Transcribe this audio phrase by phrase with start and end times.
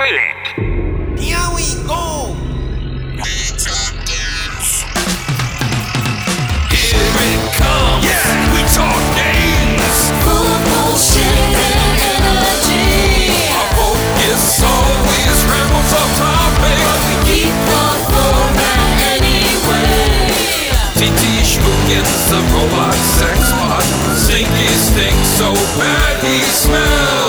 [0.00, 0.32] toilet.
[1.20, 2.32] Here we go.
[6.72, 8.00] Here it comes.
[8.00, 8.24] Yeah,
[8.54, 9.98] we talk games.
[10.24, 11.76] Full of bullshit and
[12.16, 13.28] energy.
[13.52, 16.80] Our focus always rambles off topic.
[17.04, 18.80] We keep the format
[19.20, 20.32] anyway.
[20.96, 23.84] TT Schmookins, the robot sex bot.
[24.16, 27.19] Stinky stink so bad he smells.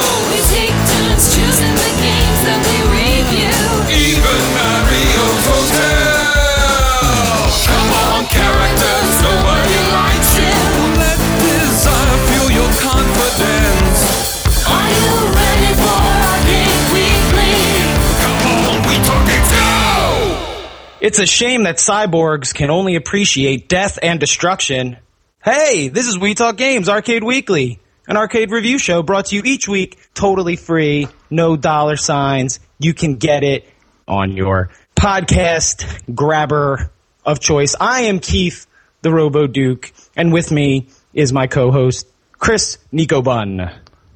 [21.12, 24.96] It's a shame that cyborgs can only appreciate death and destruction.
[25.44, 29.42] Hey, this is We Talk Games Arcade Weekly, an arcade review show brought to you
[29.44, 32.62] each week totally free, no dollar signs.
[32.80, 33.68] You can get it
[34.08, 36.90] on your podcast grabber
[37.26, 37.76] of choice.
[37.78, 38.66] I am Keith,
[39.02, 42.08] the Robo Duke, and with me is my co-host,
[42.40, 43.70] Chris Nico Bun.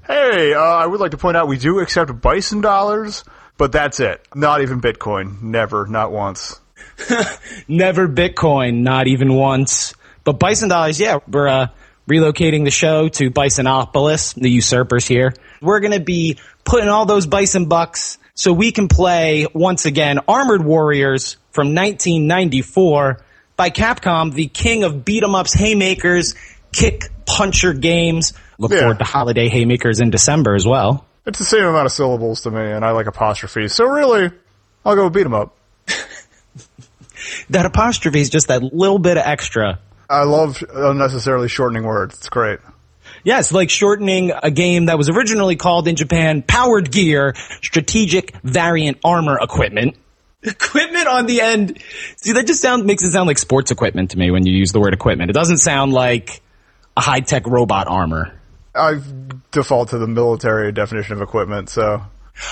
[0.08, 3.26] Hey, uh, I would like to point out we do accept bison dollars,
[3.58, 4.26] but that's it.
[4.34, 5.42] Not even Bitcoin.
[5.42, 6.62] Never, not once.
[7.68, 9.94] Never Bitcoin, not even once.
[10.24, 11.68] But Bison Dollars, yeah, we're uh,
[12.10, 15.34] relocating the show to Bisonopolis, the usurpers here.
[15.62, 20.20] We're going to be putting all those Bison bucks so we can play, once again,
[20.28, 23.22] Armored Warriors from 1994
[23.56, 26.36] by Capcom, the king of beat 'em ups, haymakers,
[26.74, 28.34] kick puncher games.
[28.58, 28.80] Look Yeah.
[28.80, 31.06] forward to holiday haymakers in December as well.
[31.26, 33.74] It's the same amount of syllables to me, and I like apostrophes.
[33.74, 34.32] So really,
[34.86, 35.56] I'll go beat 'em up.
[37.50, 39.80] That apostrophe is just that little bit of extra.
[40.10, 42.16] I love unnecessarily shortening words.
[42.16, 42.60] It's great.
[43.24, 49.00] Yes, like shortening a game that was originally called in Japan Powered Gear Strategic Variant
[49.04, 49.96] Armor Equipment.
[50.44, 51.80] Equipment on the end.
[52.18, 54.72] See, that just sound makes it sound like sports equipment to me when you use
[54.72, 55.32] the word equipment.
[55.32, 56.42] It doesn't sound like
[56.96, 58.40] a high tech robot armor.
[58.76, 59.00] I
[59.52, 62.04] default to the military definition of equipment, so.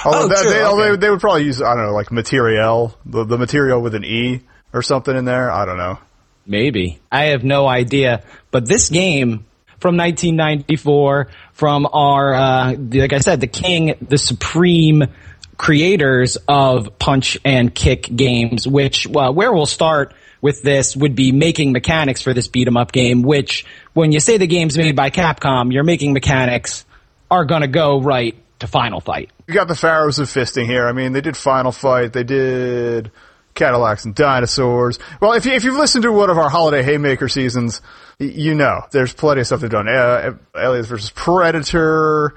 [0.06, 0.96] Although Oh, that- true, they, although okay.
[1.02, 4.42] they would probably use, I don't know, like materiel, the, the material with an E
[4.74, 5.52] or something in there.
[5.52, 6.00] I don't know.
[6.46, 7.00] Maybe.
[7.12, 8.24] I have no idea.
[8.52, 9.46] But this game
[9.80, 15.04] from 1994, from our, uh, like I said, the king, the supreme
[15.58, 21.32] creators of punch and kick games, which, well, where we'll start with this would be
[21.32, 24.96] making mechanics for this beat 'em up game, which when you say the game's made
[24.96, 26.86] by Capcom, you're making mechanics
[27.32, 29.32] are gonna go right to Final Fight.
[29.48, 30.88] You got the Pharaohs of Fisting here.
[30.88, 32.14] I mean, they did Final Fight.
[32.14, 33.12] They did
[33.54, 35.00] Cadillacs and Dinosaurs.
[35.22, 37.82] Well, if, you, if you've listened to one of our holiday Haymaker seasons,
[38.20, 39.88] you know there's plenty of stuff they've done.
[39.88, 42.34] Uh, Aliens versus Predator.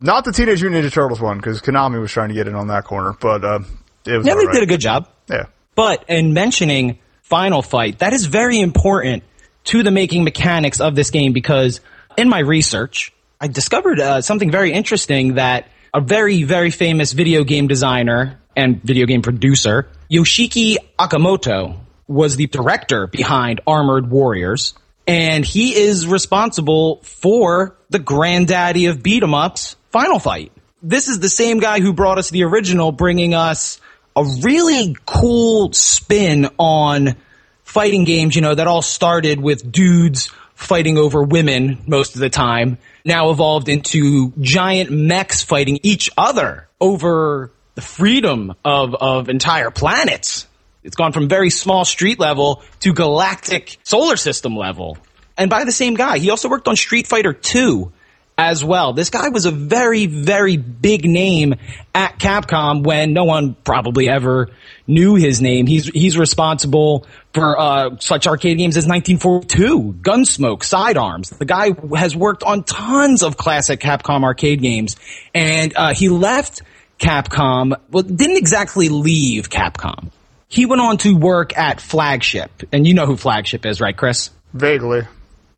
[0.00, 2.68] Not the Teenage Mutant Ninja Turtles one, because Konami was trying to get in on
[2.68, 3.58] that corner, but uh,
[4.06, 4.54] it was Yeah, they alright.
[4.54, 5.08] did a good job.
[5.28, 5.46] Yeah.
[5.74, 9.24] But in mentioning Final Fight, that is very important
[9.64, 11.80] to the making mechanics of this game because
[12.16, 17.44] in my research, I discovered uh, something very interesting that a very, very famous video
[17.44, 21.76] game designer and video game producer, Yoshiki Okamoto,
[22.06, 24.74] was the director behind Armored Warriors.
[25.06, 30.52] And he is responsible for the granddaddy of beat 'em ups, Final Fight.
[30.82, 33.80] This is the same guy who brought us the original, bringing us
[34.16, 37.16] a really cool spin on
[37.64, 42.30] fighting games, you know, that all started with dudes fighting over women most of the
[42.30, 49.70] time, now evolved into giant mechs fighting each other over the freedom of, of entire
[49.70, 50.48] planets.
[50.82, 54.98] It's gone from very small street level to galactic solar system level.
[55.36, 57.92] And by the same guy, he also worked on Street Fighter 2
[58.36, 58.94] as well.
[58.94, 61.54] This guy was a very, very big name
[61.94, 64.48] at Capcom when no one probably ever
[64.88, 65.68] knew his name.
[65.68, 71.30] He's he's responsible for uh, such arcade games as 1942, Gunsmoke, Sidearms.
[71.30, 74.96] The guy has worked on tons of classic Capcom arcade games,
[75.32, 76.62] and uh, he left
[76.98, 77.74] Capcom.
[77.90, 80.10] Well, didn't exactly leave Capcom.
[80.48, 84.30] He went on to work at Flagship, and you know who Flagship is, right, Chris?
[84.54, 85.02] Vaguely.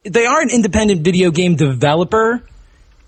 [0.02, 2.42] they are an independent video game developer,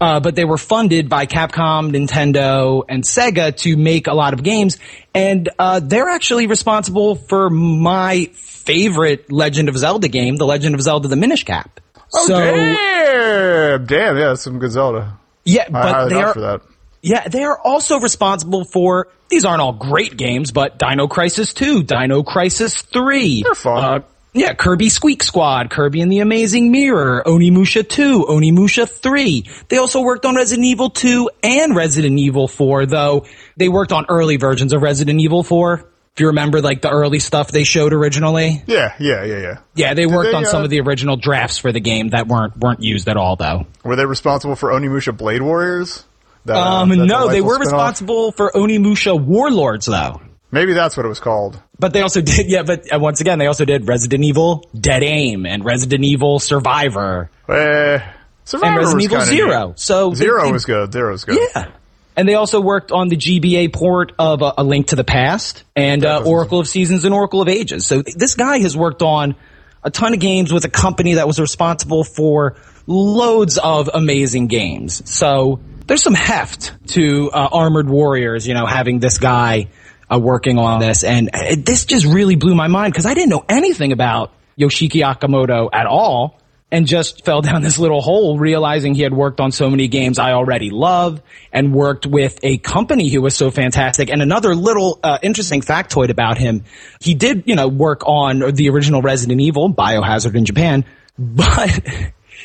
[0.00, 4.43] uh, but they were funded by Capcom, Nintendo, and Sega to make a lot of
[4.43, 4.78] games.
[5.14, 10.82] And uh, they're actually responsible for my favorite Legend of Zelda game, The Legend of
[10.82, 11.81] Zelda: The Minish Cap.
[12.14, 13.87] Oh, so damn!
[13.87, 15.19] Damn, yeah, that's some good Zelda.
[15.44, 16.61] yeah, I but they are for that.
[17.02, 21.82] Yeah they are also responsible for these aren't all great games, but Dino Crisis Two,
[21.82, 23.84] Dino Crisis Three, They're fun.
[23.84, 24.00] uh,
[24.34, 29.49] Yeah, Kirby Squeak Squad, Kirby and the Amazing Mirror, Onimusha 2, Onimusha 3.
[29.69, 33.26] They also worked on Resident Evil 2 and Resident Evil 4, though
[33.56, 35.88] they worked on early versions of Resident Evil 4.
[36.14, 38.62] If you remember, like the early stuff they showed originally.
[38.66, 39.58] Yeah, yeah, yeah, yeah.
[39.75, 42.26] Yeah, they worked they, on some uh, of the original drafts for the game that
[42.28, 43.66] weren't weren't used at all, though.
[43.82, 46.04] Were they responsible for Onimusha Blade Warriors?
[46.44, 47.73] That, uh, Um, that no, they were spin-off?
[47.73, 50.21] responsible for Onimusha Warlords, though.
[50.50, 51.61] Maybe that's what it was called.
[51.79, 52.62] But they also did, yeah.
[52.62, 57.31] But uh, once again, they also did Resident Evil Dead Aim and Resident Evil Survivor
[57.49, 57.99] Eh,
[58.44, 59.67] Survivor and Resident Evil Zero.
[59.69, 59.79] neat.
[59.79, 60.93] So Zero they- was good.
[60.93, 61.39] Zero was good.
[61.55, 61.69] Yeah.
[62.15, 65.65] And they also worked on the GBA port of uh, A Link to the Past
[65.75, 67.87] and uh, Oracle of Seasons and Oracle of Ages.
[67.87, 69.35] So this guy has worked on
[69.83, 72.56] a ton of games with a company that was responsible for
[72.87, 75.03] loads of amazing games.
[75.11, 75.61] So
[75.93, 79.69] there's some heft to uh, Armored Warriors, you know, having this guy
[80.11, 81.05] uh, working on this.
[81.05, 85.03] And uh, this just really blew my mind because I didn't know anything about Yoshiki
[85.05, 86.41] Okamoto at all
[86.71, 90.19] and just fell down this little hole realizing he had worked on so many games
[90.19, 91.21] I already love
[91.53, 94.09] and worked with a company who was so fantastic.
[94.09, 96.65] And another little uh, interesting factoid about him,
[97.03, 100.87] he did, you know, work on the original Resident Evil, Biohazard in Japan,
[101.19, 101.83] but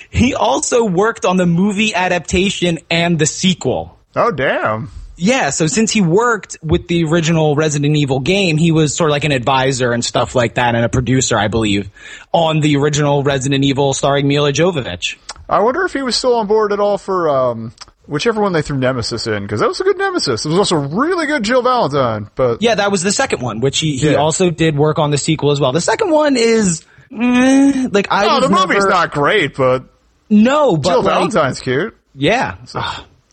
[0.10, 3.98] he also worked on the movie adaptation and the sequel.
[4.16, 4.90] Oh damn.
[5.20, 9.14] Yeah, so since he worked with the original Resident Evil game, he was sort of
[9.14, 11.90] like an advisor and stuff like that, and a producer, I believe,
[12.32, 15.18] on the original Resident Evil starring Milla Jovovich.
[15.50, 17.74] I wonder if he was still on board at all for um,
[18.06, 20.46] whichever one they threw Nemesis in, because that was a good Nemesis.
[20.46, 23.80] It was also really good Jill Valentine, but Yeah, that was the second one, which
[23.80, 24.18] he, he Yeah.
[24.18, 25.72] also did work on the sequel as well.
[25.72, 29.86] The second one is, eh, like, I oh, the movie's never- not great, but
[30.30, 31.96] No, but Jill like, Valentine's cute.
[32.16, 32.58] yeah.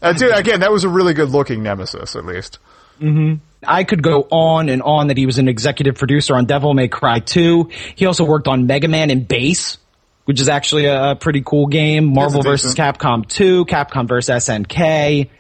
[0.03, 2.59] Uh, dude, again, that was a really good looking Nemesis, at least.
[3.67, 6.89] I could go on and on that he was an executive producer on Devil May
[6.89, 7.71] Cry 2.
[7.95, 9.79] He also worked on Mega Man and Bass,
[10.27, 12.13] which is actually a, a pretty cool game.
[12.13, 12.75] Marvel vs.
[12.75, 14.45] Capcom 2, Capcom vs.
[14.45, 15.31] SNK.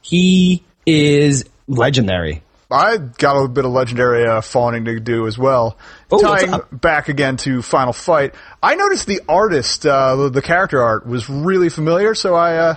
[0.00, 2.42] He is legendary.
[2.74, 5.78] I got a bit of legendary uh, fawning to do as well.
[6.10, 10.42] Oh, what's Tying back again to Final Fight, I noticed the artist, uh, the, the
[10.42, 12.74] character art, was really familiar, so I uh,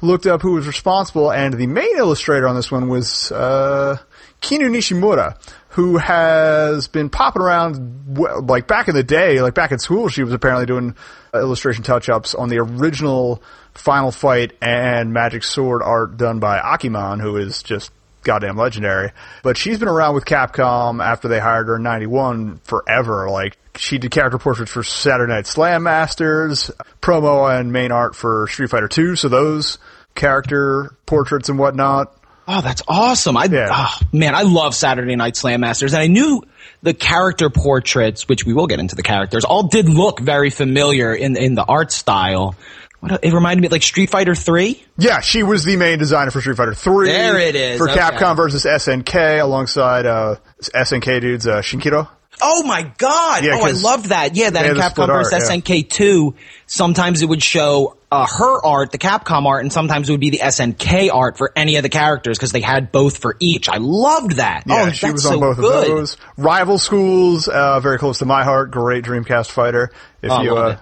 [0.00, 3.98] looked up who was responsible, and the main illustrator on this one was uh,
[4.40, 5.36] Kinu Nishimura,
[5.70, 10.08] who has been popping around well, like back in the day, like back in school.
[10.08, 10.94] She was apparently doing
[11.34, 13.42] uh, illustration touch-ups on the original
[13.74, 17.90] Final Fight and Magic Sword art done by Akiman, who is just
[18.22, 19.12] goddamn legendary.
[19.42, 23.28] But she's been around with Capcom after they hired her in 91 forever.
[23.30, 26.70] Like, she did character portraits for Saturday Night Slam Masters,
[27.00, 29.78] promo and main art for Street Fighter 2, so those
[30.14, 32.16] character portraits and whatnot.
[32.46, 33.36] Oh, that's awesome.
[33.36, 33.68] I, Yeah.
[33.70, 35.94] oh, man, I love Saturday Night Slam Masters.
[35.94, 36.42] And I knew
[36.82, 41.14] the character portraits, which we will get into the characters, all did look very familiar
[41.14, 42.56] in, in the art style.
[43.02, 44.80] What, it reminded me like Street Fighter 3.
[44.96, 47.08] Yeah, she was the main designer for Street Fighter 3.
[47.08, 47.98] There it is, For okay.
[47.98, 52.08] Capcom versus SNK alongside uh, SNK dudes uh, Shinkiro.
[52.40, 53.44] Oh my god!
[53.44, 54.34] Yeah, oh, I loved that.
[54.36, 55.32] Yeah, that in had the split Capcom vs.
[55.32, 55.56] art, yeah.
[55.82, 56.34] SNK 2,
[56.66, 60.30] sometimes it would show uh, her art, the Capcom art, and sometimes it would be
[60.30, 63.68] the SNK art for any of the characters because they had both for each.
[63.68, 64.64] I loved that.
[64.66, 65.88] Yeah, oh, she was so on both good.
[65.90, 66.16] of those.
[66.36, 68.70] Rival Schools, uh, very close to my heart.
[68.70, 69.90] Great Dreamcast fighter.
[70.22, 70.78] If Oh, I you, love uh, it.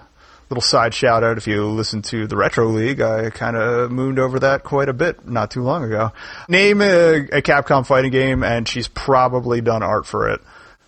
[0.51, 4.19] Little side shout out, if you listen to the Retro League, I kind of mooned
[4.19, 6.11] over that quite a bit not too long ago.
[6.49, 10.41] Name a, a Capcom fighting game, and she's probably done art for it.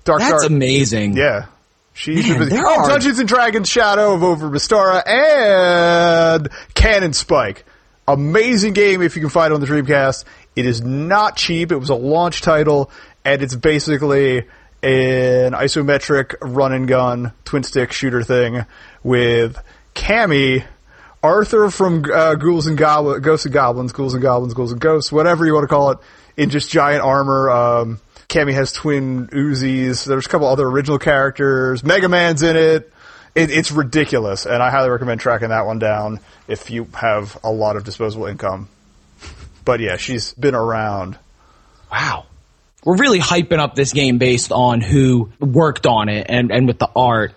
[0.03, 1.15] Dark That's Star, amazing.
[1.15, 1.45] yeah.
[1.93, 7.13] She's Man, been there oh, are- Dungeons and Dragons Shadow of Over Mystara and Cannon
[7.13, 7.63] Spike.
[8.05, 10.25] Amazing game if you can find it on the Dreamcast.
[10.57, 11.71] It is not cheap.
[11.71, 12.91] It was a launch title,
[13.23, 14.39] and it's basically
[14.81, 18.65] an isometric run and gun twin stick shooter thing
[19.03, 19.57] with
[19.95, 20.65] Cammy,
[21.21, 25.11] Arthur from uh, Ghouls and Goblins, Ghosts and Goblins, Ghouls and Goblins, Ghouls and Ghosts,
[25.11, 25.99] whatever you want to call it,
[26.35, 27.49] in just giant armor.
[27.49, 30.05] Um, Cammy has twin Uzis.
[30.05, 31.83] There's a couple other original characters.
[31.83, 32.91] Mega Man's in it.
[33.35, 33.51] it.
[33.51, 37.75] It's ridiculous, and I highly recommend tracking that one down if you have a lot
[37.75, 38.69] of disposable income.
[39.65, 41.17] But yeah, she's been around.
[41.91, 42.25] Wow.
[42.83, 46.79] We're really hyping up this game based on who worked on it and, and with
[46.79, 47.33] the art.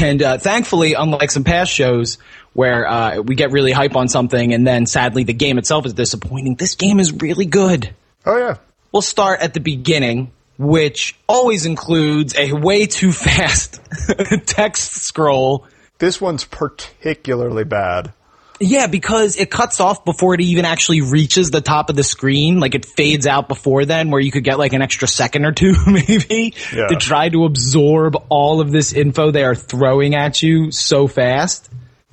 [0.00, 2.18] And uh, thankfully, unlike some past shows
[2.52, 5.94] where uh, we get really hype on something and then sadly the game itself is
[5.94, 7.94] disappointing, this game is really good.
[8.24, 8.56] Oh yeah.
[8.92, 13.80] We'll start at the beginning, which always includes a way too fast
[14.46, 15.66] text scroll.
[15.98, 18.12] This one's particularly bad.
[18.58, 22.58] Yeah, because it cuts off before it even actually reaches the top of the screen.
[22.58, 25.52] Like it fades out before then, where you could get like an extra second or
[25.52, 26.86] two, maybe, Yeah.
[26.88, 31.68] to try to absorb all of this info they are throwing at you so fast.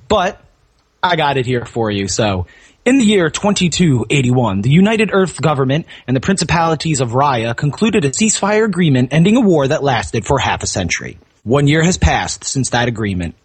[0.07, 0.41] But
[1.01, 2.07] I got it here for you.
[2.07, 2.47] So,
[2.85, 8.09] in the year 2281, the United Earth government and the principalities of Raya concluded a
[8.09, 11.17] ceasefire agreement ending a war that lasted for half a century.
[11.43, 13.35] One year has passed since that agreement.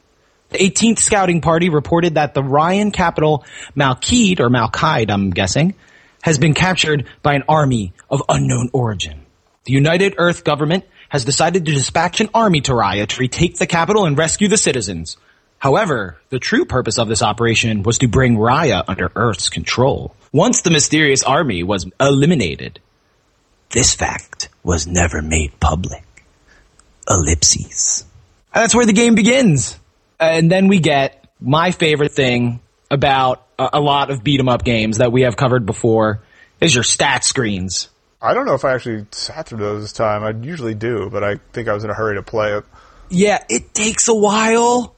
[0.50, 3.45] The 18th Scouting Party reported that the Ryan capital,
[3.76, 5.75] Malkid, or Malkide, I'm guessing,
[6.23, 9.26] has been captured by an army of unknown origin.
[9.64, 13.67] The United Earth government has decided to dispatch an army to Raya to retake the
[13.67, 15.17] capital and rescue the citizens.
[15.59, 20.14] However, the true purpose of this operation was to bring Raya under Earth's control.
[20.33, 22.81] Once the mysterious army was eliminated,
[23.71, 26.05] this fact was never made public.
[27.11, 28.05] Ellipses.
[28.55, 29.78] And that's where the game begins.
[30.21, 32.61] And then we get my favorite thing
[32.91, 36.23] about a, a lot of beat 'em up games that we have covered before
[36.61, 37.89] is your stat screens.
[38.21, 40.25] I don't know if I actually sat through those this time.
[40.25, 42.65] I usually do, but I think I was in a hurry to play it.
[43.11, 44.95] Yeah, it takes a while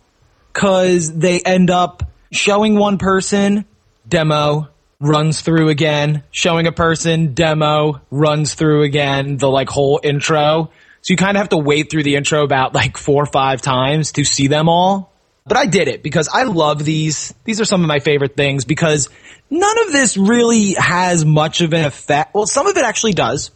[0.53, 3.67] because they end up showing one person,
[4.09, 4.69] demo,
[5.01, 10.71] runs through again, showing a person, demo, runs through again, the like whole intro.
[11.03, 13.61] So you kind of have to wait through the intro about like four or five
[13.63, 15.10] times to see them all.
[15.51, 17.35] But I did it because I love these.
[17.43, 19.09] These are some of my favorite things because
[19.51, 22.37] none of this really has much of an effect.
[22.37, 23.51] Well, some of it actually does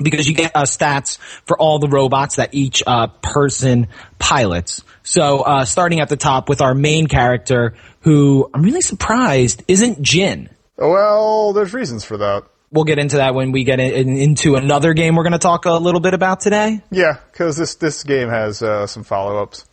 [0.00, 3.88] because you get uh, stats for all the robots that each uh, person
[4.20, 4.84] pilots.
[5.02, 10.02] So uh, starting at the top with our main character, who I'm really surprised isn't
[10.02, 10.48] Jin.
[10.76, 12.44] Well, there's reasons for that.
[12.70, 15.40] We'll get into that when we get in, in- into another game we're going to
[15.40, 16.82] talk a little bit about today.
[16.92, 19.64] Yeah, because this this game has uh, some follow ups.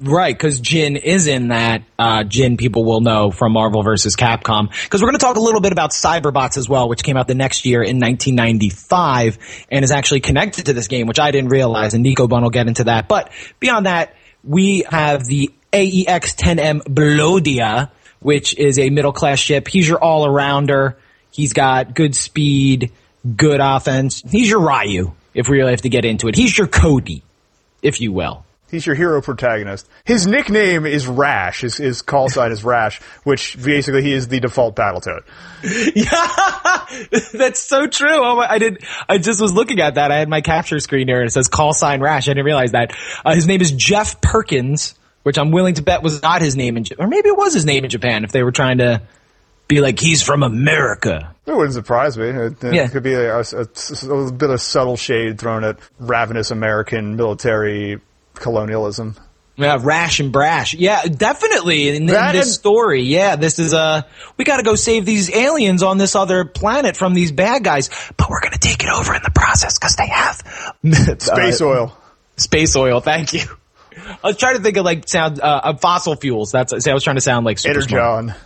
[0.00, 1.82] Right, because Jin is in that.
[1.98, 4.70] Uh, Jin people will know from Marvel versus Capcom.
[4.70, 7.26] Because we're going to talk a little bit about Cyberbots as well, which came out
[7.26, 9.38] the next year in 1995
[9.72, 11.94] and is actually connected to this game, which I didn't realize.
[11.94, 13.08] And Nico Bun will get into that.
[13.08, 14.14] But beyond that,
[14.44, 17.90] we have the AEX 10M Blodia,
[18.20, 19.66] which is a middle class ship.
[19.66, 20.94] He's your all arounder.
[21.32, 22.92] He's got good speed,
[23.36, 24.22] good offense.
[24.28, 26.36] He's your Ryu, if we really have to get into it.
[26.36, 27.24] He's your Cody,
[27.82, 28.44] if you will.
[28.70, 29.88] He's your hero protagonist.
[30.04, 31.62] His nickname is Rash.
[31.62, 35.22] His, his call sign is Rash, which basically he is the default battle Battletoad.
[35.94, 38.08] Yeah, that's so true.
[38.24, 38.84] Oh my, I did.
[39.08, 40.10] I just was looking at that.
[40.12, 42.28] I had my capture screen here and it says call sign rash.
[42.28, 42.94] I didn't realize that.
[43.24, 44.94] Uh, his name is Jeff Perkins,
[45.24, 47.64] which I'm willing to bet was not his name in, or maybe it was his
[47.64, 48.24] name in Japan.
[48.24, 49.02] If they were trying to
[49.66, 51.34] be like he's from America.
[51.44, 52.28] It wouldn't surprise me.
[52.28, 52.88] It, it Yeah.
[52.88, 58.00] could be a, a- a- a bit of subtle shade thrown at ravenous American military
[58.38, 59.16] colonialism.
[59.56, 60.74] Yeah, rash and brash.
[60.74, 61.88] Yeah, definitely.
[61.88, 64.02] In, in this and- story, yeah, this is uh
[64.36, 67.90] we got to go save these aliens on this other planet from these bad guys,
[68.16, 70.36] but we're gonna take it over in the process because they have
[71.20, 71.96] Space oil.
[72.36, 73.40] Space oil, thank you.
[73.96, 76.52] I was trying to think of like sound uh, fossil fuels.
[76.52, 78.36] That's I was trying to sound like super smart.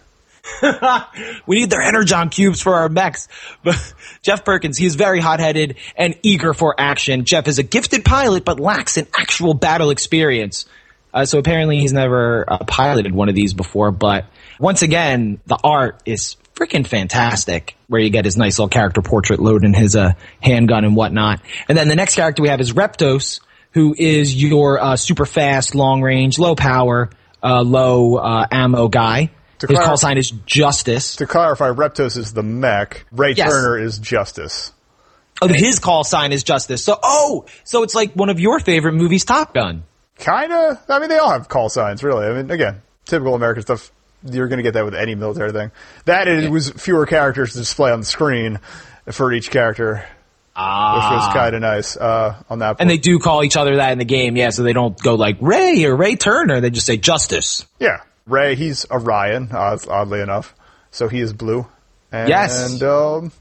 [1.46, 3.28] We need their energon cubes for our mechs.
[3.62, 7.24] But Jeff Perkins, he is very hot-headed and eager for action.
[7.24, 10.66] Jeff is a gifted pilot, but lacks an actual battle experience.
[11.12, 13.90] Uh, so apparently, he's never uh, piloted one of these before.
[13.90, 14.26] But
[14.58, 17.76] once again, the art is freaking fantastic.
[17.88, 21.42] Where you get his nice little character portrait loading his uh, handgun and whatnot.
[21.68, 23.40] And then the next character we have is Reptos,
[23.72, 27.10] who is your uh, super fast, long range, low power,
[27.42, 29.30] uh, low uh, ammo guy.
[29.62, 31.16] To His clar- call sign is Justice.
[31.16, 33.04] To clarify, Reptos is the mech.
[33.12, 33.50] Ray Yes.
[33.50, 34.72] Turner is Justice.
[35.40, 36.84] Oh, his call sign is Justice.
[36.84, 39.82] So, oh, so it's like one of your favorite movies, Top Gun.
[40.18, 40.80] Kinda.
[40.88, 42.26] I mean, they all have call signs, really.
[42.26, 43.90] I mean, again, typical American stuff.
[44.24, 45.72] You're going to get that with any military thing.
[46.04, 48.60] That it was fewer characters to display on the screen
[49.10, 52.72] for each character, which was kind of nice uh, on that.
[52.72, 52.76] Ah.
[52.78, 54.50] And they do call each other that in the game, yeah.
[54.50, 56.60] So they don't go like Ray or Ray Turner.
[56.60, 57.66] They just say Justice.
[57.80, 60.54] yeah, Ray, he's Orion, oddly enough.
[60.90, 61.66] So he is blue.
[62.10, 62.72] And, Yes.
[62.72, 63.32] And um,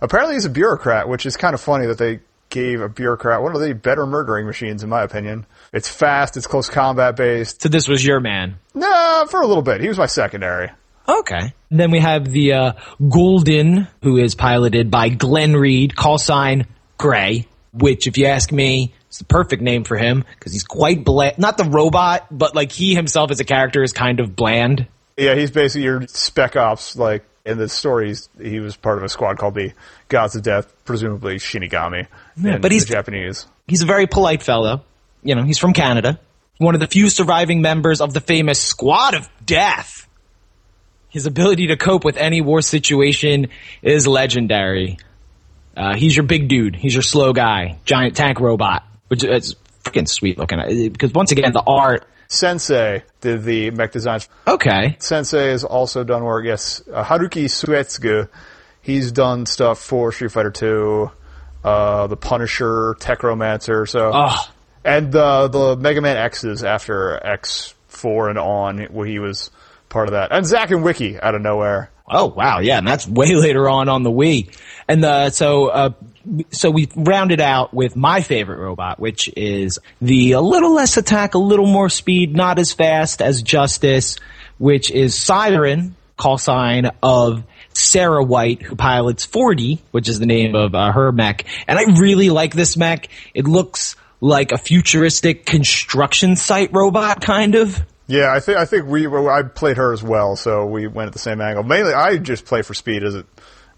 [0.00, 3.54] apparently he's a bureaucrat, which is kind of funny that they gave a bureaucrat one
[3.54, 5.46] of the better murdering machines, in my opinion.
[5.72, 7.62] It's fast, it's close combat based.
[7.62, 8.58] So this was your man.
[8.74, 9.80] Nah, for a little bit.
[9.80, 10.70] He was my secondary.
[11.08, 11.52] Okay.
[11.70, 16.66] Then we have the uh, Guldin, who is piloted by Glenn Reed, call sign
[16.98, 21.04] Gray, which, if you ask me, is the perfect name for him because he's quite
[21.04, 21.38] bland.
[21.38, 24.86] Not the robot, but like he himself as a character is kind of bland.
[25.16, 26.96] Yeah, he's basically your spec ops.
[26.96, 29.72] Like in the stories, he was part of a squad called the
[30.08, 32.06] Gods of Death, presumably Shinigami.
[32.36, 33.46] Yeah, but he's- Japanese.
[33.66, 34.82] He's a very polite fellow.
[35.24, 36.20] You know, he's from Canada.
[36.58, 40.06] One of the few surviving members of the famous Squad of Death.
[41.08, 43.48] His ability to cope with any war situation
[43.82, 44.98] is legendary.
[45.76, 46.76] Uh, he's your big dude.
[46.76, 50.58] He's your slow guy, giant tank robot, which is freaking sweet looking.
[50.58, 52.06] Uh, Because once again, the art.
[52.28, 54.28] Sensei did the mech designs.
[54.48, 56.44] Okay, Sensei has also done work.
[56.44, 58.28] Yes, uh, Haruki Suetsugu.
[58.82, 61.10] He's done stuff for Street Fighter Two,
[61.62, 63.88] uh, the Punisher, Techromancer.
[63.88, 64.36] So oh,
[64.84, 69.50] and the the Mega Man X's after X four and on, where he was
[69.88, 70.32] part of that.
[70.32, 71.90] And Zack and Wiki out of nowhere.
[72.08, 74.52] Oh wow, yeah, and that's way later on on the Wii.
[74.88, 75.90] And uh, so, uh,
[76.50, 81.34] so we rounded out with my favorite robot, which is the a little less attack,
[81.34, 84.16] a little more speed, not as fast as Justice,
[84.58, 90.54] which is Siren, call sign of Sarah White, who pilots Fordy, which is the name
[90.54, 91.44] of uh, her mech.
[91.68, 93.08] And I really like this mech.
[93.34, 97.84] It looks like a futuristic construction site robot, kind of.
[98.08, 101.08] Yeah, I think I think we well, I played her as well, so we went
[101.08, 101.64] at the same angle.
[101.64, 103.26] Mainly, I just play for speed as it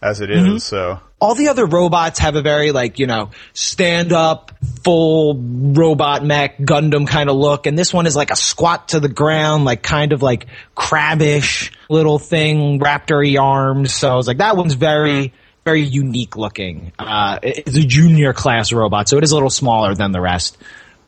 [0.03, 0.65] as it is.
[0.65, 4.53] So all the other robots have a very like you know stand up
[4.85, 7.67] full robot mech gundam kind of look.
[7.67, 11.73] And this one is like a squat to the ground like kind of like crabbish
[11.89, 13.93] little thing raptor arms.
[13.93, 15.33] So i was like that one's very
[15.65, 16.93] very unique looking.
[16.99, 20.57] Uh it's a junior class robot so it is a little smaller than the rest.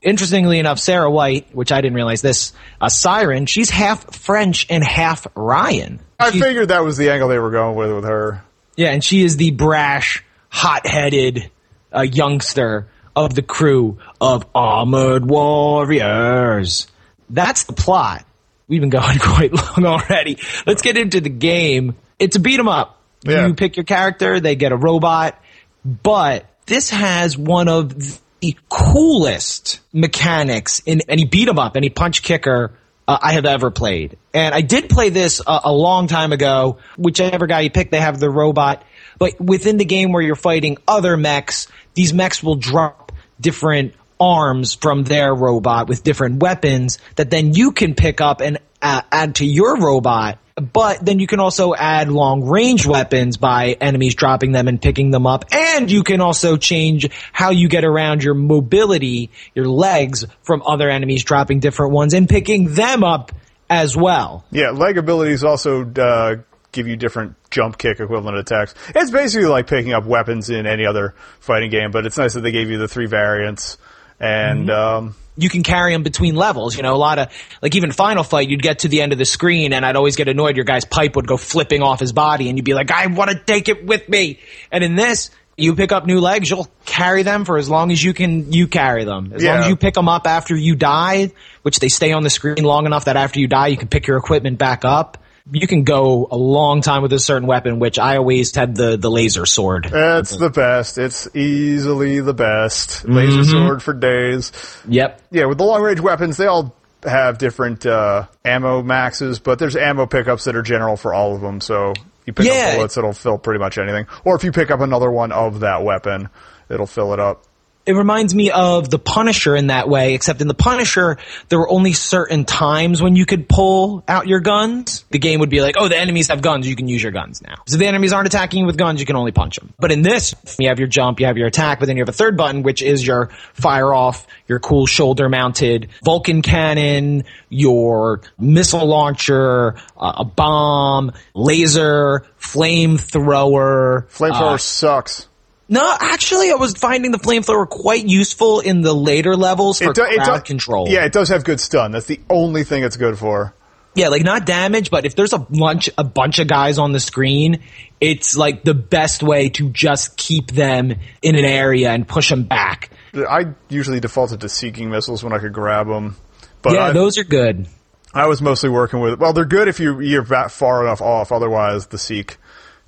[0.02, 4.82] Interestingly enough sarah white which i didn't realize this a siren she's half french and
[4.82, 6.00] half ryan.
[6.18, 8.42] I figured that was the angle they were going with with her.
[8.80, 11.50] Yeah, and she is the brash, hot-headed
[11.94, 16.86] uh, youngster of the crew of Armored Warriors.
[17.28, 18.24] That's the plot.
[18.68, 20.38] We've been going quite long already.
[20.66, 21.94] Let's get into the game.
[22.18, 22.98] It's a beat 'em up.
[23.22, 23.48] Yeah.
[23.48, 25.38] You pick your character, they get a robot,
[25.84, 32.22] but this has one of the coolest mechanics in any beat 'em up, any punch
[32.22, 32.72] kicker
[33.10, 34.18] uh, I have ever played.
[34.32, 36.78] And I did play this a, a long time ago.
[36.96, 38.84] Whichever guy you pick, they have the robot.
[39.18, 44.74] But within the game where you're fighting other mechs, these mechs will drop different arms
[44.74, 49.36] from their robot with different weapons that then you can pick up and uh, add
[49.36, 50.38] to your robot.
[50.56, 55.10] But then you can also add long range weapons by enemies dropping them and picking
[55.10, 55.46] them up.
[55.52, 60.90] And you can also change how you get around your mobility, your legs from other
[60.90, 63.32] enemies dropping different ones and picking them up
[63.70, 64.44] as well.
[64.50, 66.36] Yeah, leg abilities also uh,
[66.72, 68.74] give you different jump kick equivalent attacks.
[68.94, 72.42] It's basically like picking up weapons in any other fighting game, but it's nice that
[72.42, 73.78] they gave you the three variants.
[74.18, 75.06] And Mm-hmm.
[75.06, 76.76] um, you can carry them between levels.
[76.76, 79.18] You know, a lot of like even Final Fight, you'd get to the end of
[79.18, 80.56] the screen, and I'd always get annoyed.
[80.56, 83.30] Your guy's pipe would go flipping off his body, and you'd be like, "I want
[83.30, 84.40] to take it with me."
[84.70, 88.02] And in this, you pick up new legs, you'll carry them for as long as
[88.02, 88.52] you can.
[88.52, 91.30] You carry them as long as you pick them up after you die,
[91.62, 94.06] which they stay on the screen long enough that after you die, you can pick
[94.06, 95.18] your equipment back up.
[95.50, 98.96] You can go a long time with a certain weapon, which I always had the
[98.96, 99.88] the laser sword.
[99.92, 100.98] it's the best.
[100.98, 103.04] It's easily the best.
[103.08, 103.50] Laser Mm-hmm.
[103.50, 104.52] sword for days.
[104.88, 105.22] Yep.
[105.30, 109.76] Yeah, with the long range weapons, they all have different uh, ammo maxes, but there's
[109.76, 111.60] ammo pickups that are general for all of them.
[111.60, 111.94] So
[112.26, 112.52] you pick Yeah.
[112.72, 114.06] up bullets, it'll fill pretty much anything.
[114.24, 116.28] Or if you pick up another one of that weapon,
[116.68, 117.44] it'll fill it up.
[117.86, 121.16] It reminds me of the Punisher in that way, except in the Punisher,
[121.48, 125.04] there were only certain times when you could pull out your guns.
[125.10, 127.40] The game would be like, oh, the enemies have guns, you can use your guns
[127.42, 127.56] now.
[127.66, 129.72] So if the enemies aren't attacking you with guns, you can only punch them.
[129.78, 132.08] But in this, you have your jump, you have your attack, but then you have
[132.08, 138.20] a third button, which is your fire off, your cool shoulder mounted Vulcan cannon, your
[138.38, 144.06] missile launcher, uh, a bomb, laser, flamethrower.
[144.10, 145.29] Flamethrower uh, sucks.
[145.70, 150.04] No, actually, I was finding the flamethrower quite useful in the later levels for do-
[150.04, 150.88] crowd do- control.
[150.88, 151.92] Yeah, it does have good stun.
[151.92, 153.54] That's the only thing it's good for.
[153.94, 157.00] yeah, like not damage, but if there's a bunch a bunch of guys on the
[157.00, 157.62] screen,
[158.00, 162.42] it's like the best way to just keep them in an area and push them
[162.44, 162.90] back.
[163.14, 166.16] I usually defaulted to seeking missiles when I could grab them.
[166.62, 167.66] But yeah, I, those are good.
[168.12, 169.20] I was mostly working with.
[169.20, 171.30] Well, they're good if you you're that far enough off.
[171.32, 172.38] Otherwise, the seek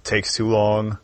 [0.02, 0.98] takes too long.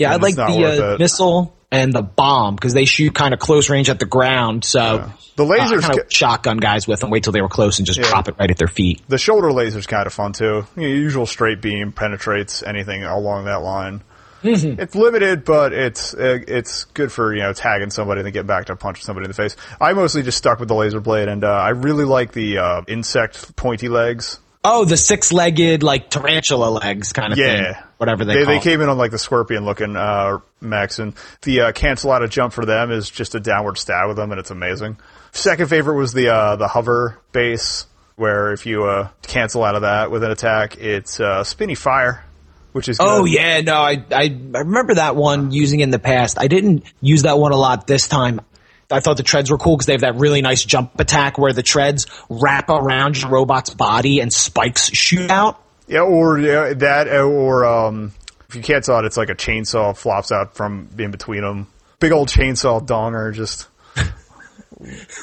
[0.00, 3.70] Yeah, I like the uh, missile and the bomb because they shoot kind of close
[3.70, 4.64] range at the ground.
[4.64, 7.10] So The lasers kind ca- of shotgun guys with them.
[7.10, 9.02] Wait till they were close and just drop it right at their feet.
[9.08, 10.66] The shoulder laser's kind of fun too.
[10.76, 14.02] You know, usual straight beam penetrates anything along that line.
[14.42, 14.80] Mm-hmm.
[14.80, 18.46] It's limited, but it's uh, it's good for you know tagging somebody and then get
[18.46, 19.54] back to punch somebody in the face.
[19.78, 22.82] I mostly just stuck with the laser blade, and uh, I really like the uh,
[22.88, 24.40] insect pointy legs.
[24.64, 27.46] Oh, the six-legged like tarantula legs kind of thing.
[27.46, 28.54] Yeah, thing, whatever they, they call.
[28.54, 32.22] they came in on like the scorpion looking uh, mechs, and the uh, cancel out
[32.22, 34.96] a jump for them is just a downward stab with them, and it's amazing.
[35.32, 37.86] Second favorite was the uh, the hover base
[38.16, 42.24] where if you uh, cancel out of that with an attack, it's uh, spinny fire,
[42.72, 46.38] which is Oh yeah, no, I, I I remember that one using in the past.
[46.40, 48.40] I didn't use that one a lot this time.
[48.90, 51.52] I thought the treads were cool because they have that really nice jump attack where
[51.52, 55.62] the treads wrap around your robot's body and spikes shoot out.
[55.90, 58.12] Yeah, or yeah, that, or um,
[58.48, 61.66] if you cancel out, it's like a chainsaw flops out from in between them.
[61.98, 63.66] Big old chainsaw donger just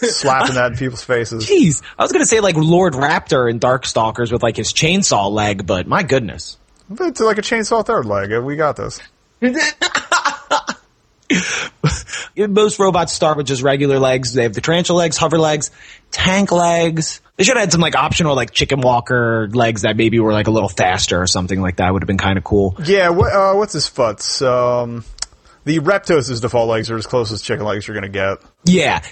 [0.02, 1.46] slapping that in people's faces.
[1.46, 5.66] Jeez, I was gonna say like Lord Raptor in Darkstalkers with like his chainsaw leg,
[5.66, 6.58] but my goodness.
[6.90, 8.38] It's like a chainsaw third leg.
[8.44, 9.00] We got this.
[12.38, 14.34] Most robots start with just regular legs.
[14.34, 15.72] They have the tarantula legs, hover legs,
[16.12, 17.22] tank legs.
[17.36, 20.48] They should have had some like optional like chicken walker legs that maybe were like
[20.48, 21.94] a little faster or something like that.
[21.94, 22.76] Would have been kind of cool.
[22.84, 24.42] Yeah, what, uh, what's his futs?
[24.42, 25.06] Um,
[25.64, 28.38] the Reptos' default legs are as close as chicken legs you're gonna get.
[28.66, 29.04] Yeah.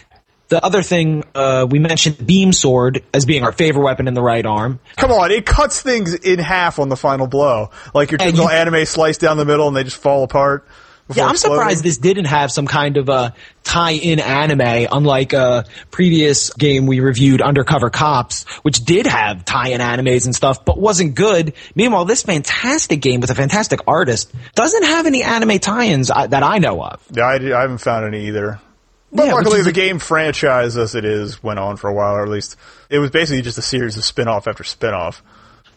[0.47, 4.21] The other thing uh, we mentioned beam sword as being our favorite weapon in the
[4.21, 4.79] right arm.
[4.95, 7.71] Come on, it cuts things in half on the final blow.
[7.95, 10.67] Like your typical you- anime slice down the middle and they just fall apart.
[11.07, 11.59] Before Yeah, I'm exploding.
[11.59, 16.99] surprised this didn't have some kind of a tie-in anime, unlike a previous game we
[16.99, 21.53] reviewed, Undercover Cops, which did have tie-in animes and stuff, but wasn't good.
[21.75, 26.43] Meanwhile, this fantastic game with a fantastic artist doesn't have any anime tie-ins uh, that
[26.43, 27.03] I know of.
[27.11, 28.59] Yeah, I, I haven't found any either.
[29.11, 32.15] But Yeah, luckily, the a- game franchise, as it is, went on for a while,
[32.15, 32.57] or at least
[32.89, 35.21] it was basically just a series of spin-off after spin-off.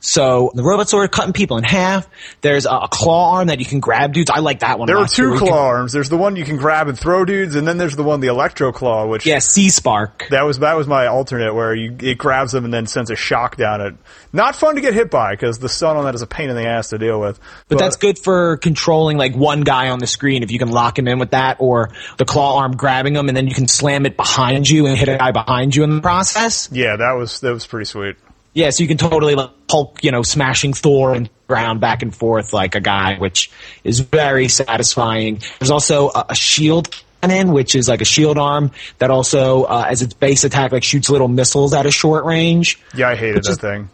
[0.01, 2.09] So the robots sword cutting people in half.
[2.41, 4.31] There's a, a claw arm that you can grab dudes.
[4.31, 4.87] I like that one.
[4.87, 5.93] There are two claw can- arms.
[5.93, 8.29] There's the one you can grab and throw dudes, and then there's the one, the
[8.29, 10.27] electro claw, which Yeah, Sea Spark.
[10.31, 13.17] that was that was my alternate, where you it grabs them and then sends a
[13.17, 13.95] shock down it.
[14.33, 16.57] Not fun to get hit by because the stun on that is a pain in
[16.57, 17.41] the ass to deal with.
[17.69, 20.99] But that's good for controlling like one guy on the screen if you can lock
[20.99, 24.07] him in with that or the claw arm grabbing him and then you can slam
[24.07, 26.69] it behind you and hit a guy behind you in the process.
[26.71, 28.17] Yeah, that was that was pretty sweet.
[28.55, 32.15] Yeah, so you can totally like Hulk, you know, smashing Thor and ground back and
[32.15, 33.51] forth like a guy, which
[33.85, 35.41] is very satisfying.
[35.59, 39.87] There's also a, a shield cannon, which is like a shield arm that also, uh,
[39.89, 42.81] as its base attack, like shoots little missiles at a short range.
[42.95, 43.91] Yeah, I hated that is- thing.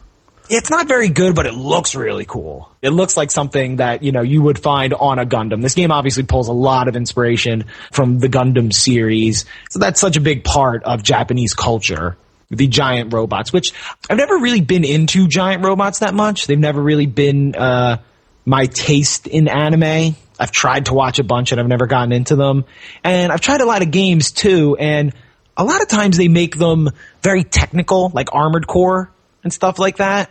[0.51, 2.71] It's not very good, but it looks really cool.
[2.83, 5.63] It looks like something that, you know, you would find on a Gundam.
[5.63, 9.47] This game obviously pulls a lot of inspiration from the Gundam series.
[9.71, 12.19] So that's such a big part of Japanese culture.
[12.51, 13.73] The giant robots, which
[14.09, 16.47] I've never really been into giant robots that much.
[16.47, 17.99] They've never really been, uh,
[18.45, 20.17] my taste in anime.
[20.39, 22.65] I've tried to watch a bunch and I've never gotten into them.
[23.03, 25.15] And I've tried a lot of games too, and
[25.57, 26.91] a lot of times they make them
[27.23, 29.11] very technical, like Armored Core
[29.43, 30.31] and stuff like that.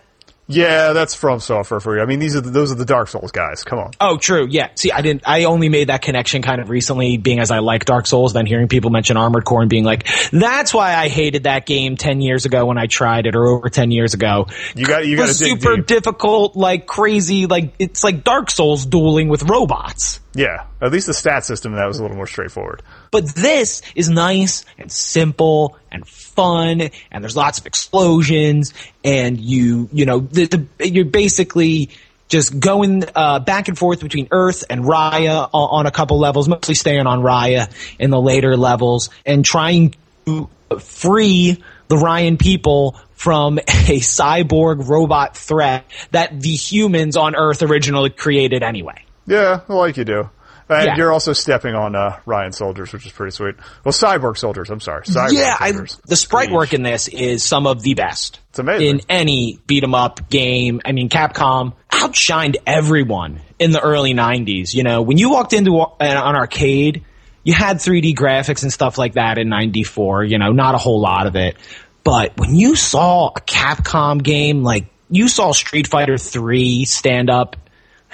[0.54, 2.02] Yeah, that's FromSoftware for you.
[2.02, 3.64] I mean, these are the, those are the Dark Souls guys.
[3.64, 3.92] Come on.
[4.00, 4.48] Oh, true.
[4.50, 4.70] Yeah.
[4.76, 5.24] See, I didn't.
[5.26, 8.34] I only made that connection kind of recently, being as I like Dark Souls.
[8.34, 11.98] Then hearing people mention Armored Core and being like, "That's why I hated that game
[11.98, 15.18] ten years ago when I tried it, or over ten years ago." You got you
[15.18, 15.88] got super deep.
[15.88, 20.20] difficult, like crazy, like it's like Dark Souls dueling with robots.
[20.36, 22.82] Yeah, at least the stat system that was a little more straightforward.
[23.12, 29.90] But this is nice and simple and fun, and there's lots of explosions, and you,
[29.92, 30.46] you know, the,
[30.78, 31.92] the, you're basically
[32.30, 36.50] just going uh, back and forth between Earth and Raya on, on a couple levels,
[36.50, 39.94] mostly staying on Raya in the later levels, and trying
[40.26, 47.62] to free the Ryan people from a cyborg robot threat that the humans on Earth
[47.62, 49.06] originally created anyway.
[49.26, 50.30] Yeah, like you do.
[50.70, 50.96] And Yeah.
[50.96, 53.56] you're also stepping on uh, Ryan soldiers, which is pretty sweet.
[53.84, 54.70] Well, cyborg soldiers.
[54.70, 55.72] I'm sorry, cyborg yeah, I,
[56.08, 56.54] the sprite Jeez.
[56.54, 58.40] work in this is some of the best.
[58.52, 58.88] It's amazing.
[58.88, 64.74] In any beat 'em up game, I mean, Capcom outshined everyone in the early 90s.
[64.74, 67.04] You know, when you walked into a- an, an arcade,
[67.44, 71.02] you had 3D graphics and stuff like that in 94, you know, not a whole
[71.02, 71.58] lot of it.
[72.06, 77.58] But when you saw a Capcom game, like you saw Street Fighter 3 stand up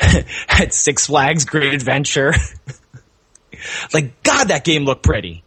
[0.49, 2.33] at Six Flags Great Adventure,
[3.93, 5.43] like, God, that game looked pretty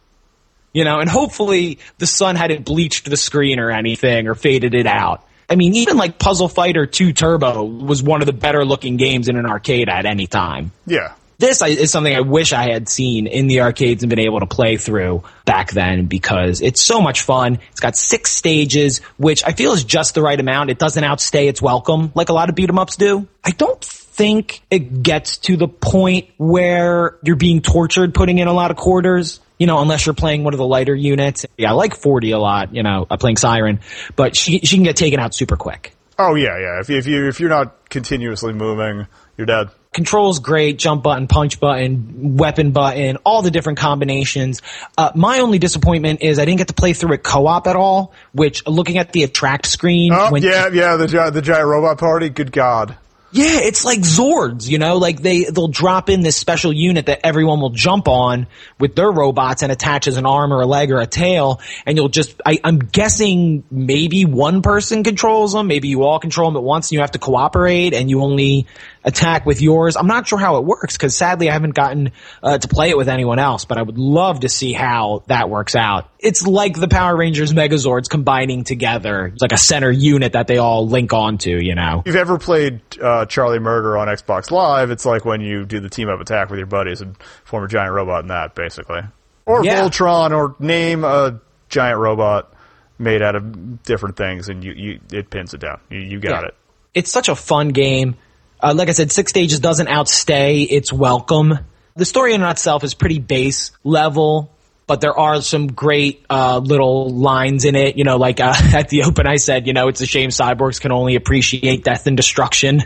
[0.73, 4.87] you know, and hopefully the sun hadn't bleached the screen or anything or faded it
[4.87, 5.23] out.
[5.49, 9.27] I mean, even like Puzzle Fighter 2 Turbo was one of the better looking games
[9.27, 10.71] in an arcade at any time.
[10.87, 14.39] Yeah, This is something I wish I had seen in the arcades and been able
[14.39, 17.59] to play through back then because it's so much fun.
[17.71, 20.71] It's got six stages, which I feel is just the right amount.
[20.71, 23.27] It doesn't outstay its welcome like a lot of beat 'em ups do.
[23.43, 23.83] I don't
[24.13, 28.77] think it gets to the point where you're being tortured putting in a lot of
[28.77, 29.39] quarters.
[29.59, 31.45] You know, unless you're playing one of the lighter units.
[31.57, 33.79] Yeah, I like Fordy a lot, you know, I'm playing Siren,
[34.15, 35.95] but she, she can get taken out super quick.
[36.17, 36.79] Oh yeah, yeah.
[36.79, 39.69] If if you if you're not continuously moving, you're dead.
[39.93, 44.61] Controls great, jump button, punch button, weapon button, all the different combinations.
[44.97, 48.11] Uh, my only disappointment is I didn't get to play through it co-op at all,
[48.31, 50.11] which looking at the attract screen.
[50.11, 52.29] Oh, yeah, yeah, the, the giant robot party.
[52.29, 52.97] Good God.
[53.33, 57.21] Yeah, it's like Zords, you know, like they, they'll drop in this special unit that
[57.25, 58.45] everyone will jump on
[58.79, 61.59] with their robots and attach as an arm or a leg or a tail.
[61.87, 65.65] And you'll just, I, I'm guessing maybe one person controls them.
[65.65, 68.67] Maybe you all control them at once and you have to cooperate and you only
[69.03, 69.95] attack with yours.
[69.95, 72.11] I'm not sure how it works because sadly I haven't gotten
[72.41, 75.49] uh, to play it with anyone else, but I would love to see how that
[75.49, 76.09] works out.
[76.19, 79.27] It's like the Power Rangers Megazords combining together.
[79.27, 81.99] It's like a center unit that they all link onto, you know.
[81.99, 85.79] If you've ever played uh, Charlie Murder on Xbox Live, it's like when you do
[85.81, 89.01] the team up attack with your buddies and form a giant robot in that, basically.
[89.45, 89.81] Or Yeah.
[89.81, 92.53] Voltron, or name a giant robot
[92.97, 95.81] made out of different things, and you, you it pins it down.
[95.89, 96.47] You, you got Yeah.
[96.47, 96.55] it.
[96.93, 98.15] It's such a fun game.
[98.63, 101.59] Uh, like I said, six stages doesn't outstay its welcome.
[101.97, 104.53] The story in itself is pretty base level,
[104.87, 107.97] but there are some great uh, little lines in it.
[107.97, 110.79] You know, like uh, at the open, I said, you know, it's a shame cyborgs
[110.79, 112.83] can only appreciate death and destruction.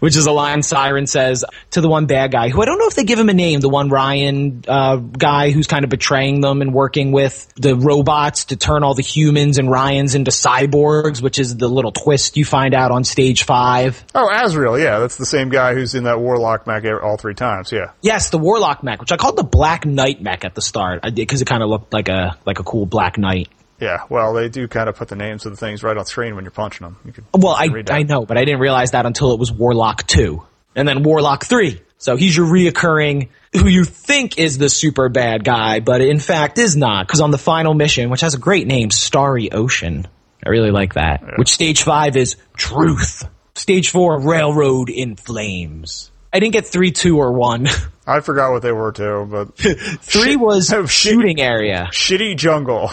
[0.00, 2.88] Which is a line Siren says to the one bad guy, who I don't know
[2.88, 6.40] if they give him a name, the one Ryan uh, guy who's kind of betraying
[6.40, 11.22] them and working with the robots to turn all the humans and Ryans into cyborgs,
[11.22, 14.04] which is the little twist you find out on stage five.
[14.14, 17.72] Oh, Azrael, yeah, that's the same guy who's in that Warlock mech all three times,
[17.72, 17.92] yeah.
[18.02, 21.10] Yes, the Warlock mech, which I called the Black Knight mech at the start, I
[21.10, 23.48] did because it kind of looked like a like a cool Black Knight.
[23.80, 26.34] Yeah, well, they do kind of put the names of the things right on screen
[26.34, 26.96] when you're punching them.
[27.04, 27.68] You could Well, I.
[27.90, 30.42] I know, but I didn't realize that until it was Warlock two,
[30.74, 31.82] and then Warlock three.
[31.98, 36.58] So he's your reoccurring, who you think is the super bad guy, but in fact
[36.58, 40.06] is not, because on the final mission, which has a great name, Starry Ocean,
[40.44, 41.22] I really like that.
[41.36, 43.24] Which stage five is Truth.
[43.54, 46.10] Stage four, Railroad in Flames.
[46.32, 47.66] I didn't get three, two, or one.
[48.06, 50.88] I forgot what they were too, but Three was shit.
[50.90, 51.88] shooting area.
[51.92, 52.90] shitty jungle.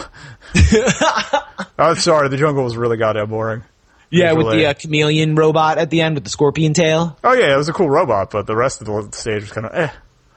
[1.78, 3.62] I'm sorry, the jungle was really goddamn boring.
[4.10, 7.18] Yeah, with the uh, chameleon robot at the end with the scorpion tail.
[7.24, 9.66] Oh yeah, it was a cool robot, but the rest of the stage was kind
[9.66, 9.90] of eh.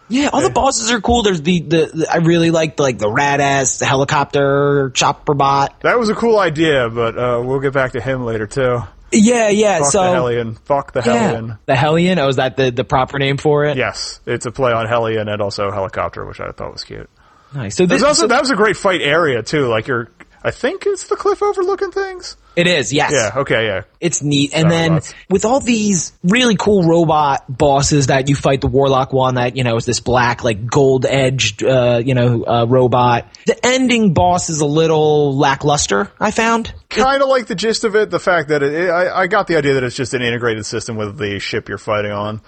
[0.10, 1.22] Yeah, all the bosses are cool.
[1.22, 5.82] There's the, the, the I really like the, like the rad ass helicopter chopper bot.
[5.82, 8.80] That was a cool idea, but uh, we'll get back to him later too.
[9.12, 9.80] Yeah, yeah.
[9.80, 10.56] Fuck so the Hellion.
[10.56, 11.58] Fuck the yeah, Hellion.
[11.66, 12.20] the Hellion.
[12.20, 13.78] Oh, is that the the proper name for it?
[13.78, 17.10] Yes, it's a play on Hellion and also helicopter, which I thought was cute.
[17.54, 17.76] Nice.
[17.76, 19.68] So this also so- that was a great fight area too.
[19.68, 20.10] Like you're,
[20.44, 22.38] I think it's the cliff overlooking things.
[22.56, 22.94] it is.
[22.94, 23.12] Yes.
[23.12, 23.42] Yeah.
[23.42, 23.66] Okay.
[23.66, 23.82] Yeah.
[24.00, 24.52] It's neat.
[24.54, 25.14] And then robots.
[25.30, 29.64] with all these really cool robot bosses that you fight, the Warlock one that, you
[29.64, 33.28] know, is this black, like gold edged, uh, you know, uh, robot.
[33.46, 36.74] The ending boss is a little lackluster, I found.
[36.90, 38.10] Kind of like the gist of it.
[38.12, 40.66] The fact that it, it I, I got the idea that it's just an integrated
[40.66, 42.42] system with the ship you're fighting on.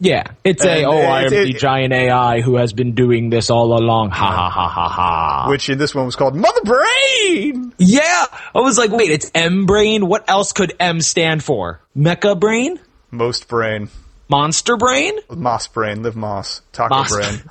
[0.00, 0.24] Yeah.
[0.44, 3.78] It's a, And oh, I am the giant AI who has been doing this all
[3.78, 4.10] along.
[4.10, 5.46] Ha ha ha ha ha.
[5.50, 7.74] Which in this one was called Mother Brain.
[7.78, 8.24] Yeah.
[8.54, 10.06] I was like, wait, it's M brain?
[10.06, 11.80] What else could M stand for?
[11.96, 12.80] Mecha brain?
[13.10, 13.90] Most brain.
[14.28, 15.18] Monster brain?
[15.28, 16.02] Moss brain.
[16.02, 16.62] Live moss.
[16.72, 17.10] Taco Moss.
[17.10, 17.42] brain.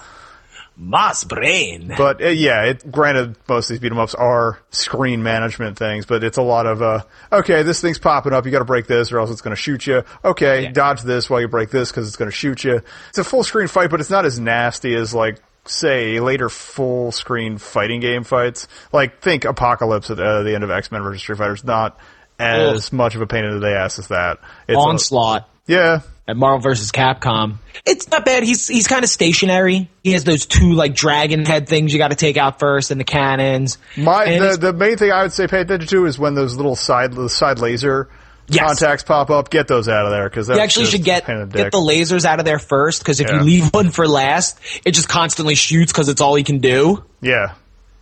[0.82, 1.94] Moss brain.
[1.98, 6.06] But uh, yeah, it, granted, most of these beat 'em ups are screen management things,
[6.06, 7.02] but it's a lot of uh,
[7.34, 9.62] okay, this thing's popping up, you got to break this, or else it's going to
[9.62, 10.04] shoot you.
[10.24, 10.72] Okay, Yeah.
[10.72, 12.82] dodge this while you break this because it's going to shoot you.
[13.10, 17.12] It's a full screen fight, but it's not as nasty as like say later full
[17.12, 18.68] screen fighting game fights.
[18.94, 22.00] Like think Apocalypse at uh, the end of X Men vs Street Fighter is not
[22.40, 24.40] as much of a pain in the ass as that.
[24.68, 25.50] It's a- Onslaught.
[25.68, 26.92] yeah, at Marvel vs.
[26.92, 27.56] Capcom.
[27.86, 28.44] It's not bad.
[28.44, 29.90] He's he's kind of stationary.
[30.04, 33.00] He has those two like dragon head things you got to take out first, and
[33.00, 33.78] the cannons.
[33.98, 36.56] My And the, the main thing I would say pay attention to is when those
[36.56, 38.10] little side the side laser
[38.52, 38.66] Yes.
[38.80, 39.52] contacts pop up.
[39.52, 42.46] Get those out of there because you actually should get get the lasers out of
[42.46, 43.36] there first because if Yeah.
[43.38, 47.04] you leave one for last, it just constantly shoots because it's all he can do.
[47.22, 47.54] yeah,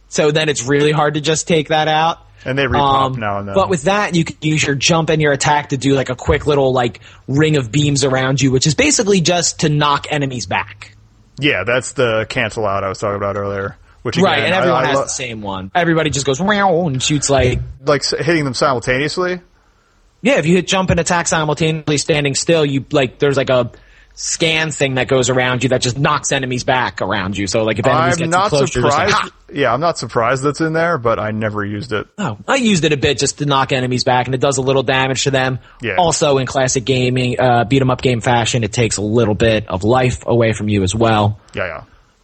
[0.08, 2.20] So then it's really hard to just take that out.
[2.48, 3.54] And they repop Um, now and then.
[3.56, 6.16] But with that, you can use your jump and your attack to do like a
[6.16, 10.48] quick little like ring of beams around you, which is basically just to knock enemies
[10.48, 10.96] back.
[11.40, 13.78] yeah, that's the cancel out I was talking about earlier.
[14.04, 15.70] Which right, again, and everyone I has lo- the same one.
[15.76, 19.42] Everybody just goes meow and shoots like like hitting them simultaneously.
[20.22, 23.70] Yeah, if you hit jump and attack simultaneously standing still, you like there's like a
[24.20, 27.46] scan thing that goes around you that just knocks enemies back around you.
[27.46, 29.34] So like if enemies I'm get close, just like, surprised.
[29.54, 32.08] yeah, I'm not surprised that's in there, but I never used it.
[32.18, 34.64] Oh, I used it a bit just to knock enemies back, and it does a
[34.64, 35.60] little damage to them.
[35.84, 35.98] Yeah.
[35.98, 39.68] Also, in classic gaming, uh, beat 'em up game fashion, it takes a little bit
[39.68, 41.40] of life away from you as well.
[41.54, 41.82] Yeah, yeah.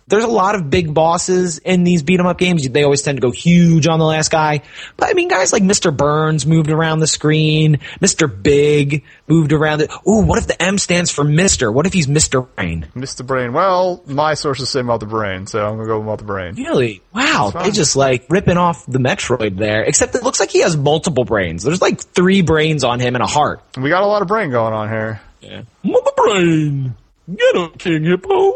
[0.07, 2.67] There's a lot of big bosses in these beat 'em up games.
[2.67, 4.61] They always tend to go huge on the last guy.
[4.97, 5.95] But I mean, guys like Mr.
[5.95, 7.79] Burns moved around the screen.
[8.01, 8.27] Mr.
[8.43, 9.89] Big moved around it.
[10.07, 11.73] Ooh, what if the M stands for Mr.?
[11.73, 12.45] What if he's Mr.
[12.55, 12.85] Brain?
[12.95, 13.25] Mr.
[13.25, 13.53] Brain.
[13.53, 16.55] Well, my sources say Mother Brain, so I'm gonna go with Mother Brain.
[16.55, 17.01] Really?
[17.13, 17.51] Wow.
[17.63, 19.83] They just like ripping off the Metroid there.
[19.83, 21.63] Except it looks like he has multiple brains.
[21.63, 23.61] There's like three brains on him and a heart.
[23.77, 25.21] We got a lot of brain going on here.
[25.41, 25.61] Yeah.
[25.83, 26.95] Mother Brain!
[27.35, 28.53] Get up, King Hippo!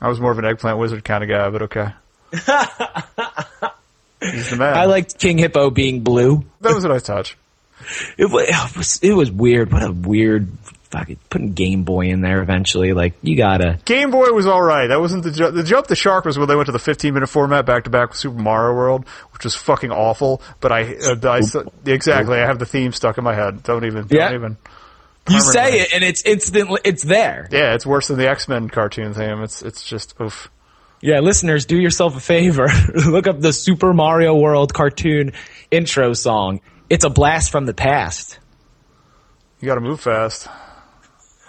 [0.00, 1.92] I was more of an eggplant wizard kind of guy, but okay.
[4.20, 4.76] He's the man.
[4.76, 6.44] I liked King Hippo being blue.
[6.60, 7.36] that was a nice touch.
[8.16, 9.70] It was, it was weird.
[9.70, 10.48] What a weird
[10.90, 12.94] fucking putting Game Boy in there eventually.
[12.94, 13.78] Like you gotta.
[13.84, 14.86] Game Boy was all right.
[14.86, 15.88] That wasn't the ju- the jump.
[15.88, 18.18] The shark was when they went to the 15 minute format back to back with
[18.18, 20.40] Super Mario World, which was fucking awful.
[20.60, 21.40] But I, uh, I
[21.84, 23.62] exactly I have the theme stuck in my head.
[23.64, 24.06] Don't even.
[24.08, 24.28] Yeah.
[24.28, 24.56] Don't even.
[25.30, 27.48] You say it and it's instantly it's there.
[27.50, 29.42] Yeah, it's worse than the X Men cartoon theme.
[29.42, 30.50] It's it's just oof.
[31.00, 32.68] Yeah, listeners, do yourself a favor.
[33.06, 35.32] Look up the Super Mario World cartoon
[35.70, 36.60] intro song.
[36.90, 38.38] It's a blast from the past.
[39.60, 40.46] You got to move fast.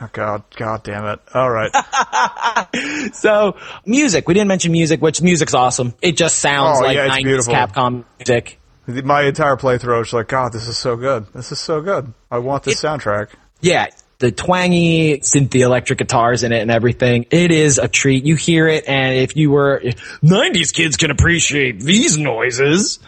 [0.01, 1.19] Oh God, God damn it!
[1.33, 1.71] All right.
[3.13, 4.27] So, music.
[4.27, 5.93] We didn't mention music, which music's awesome.
[6.01, 7.53] It just sounds Oh, like yeah, 90s beautiful.
[7.53, 8.59] Capcom music.
[8.87, 11.27] My entire playthrough was like, God, this is so good.
[11.33, 12.13] This is so good.
[12.29, 13.29] I want this soundtrack.
[13.65, 13.87] Yeah,
[14.19, 17.25] the twangy synth, electric guitars in it and everything.
[17.31, 18.23] It is a treat.
[18.23, 19.81] You hear it, and if you were
[20.21, 22.99] 90s kids can appreciate these noises.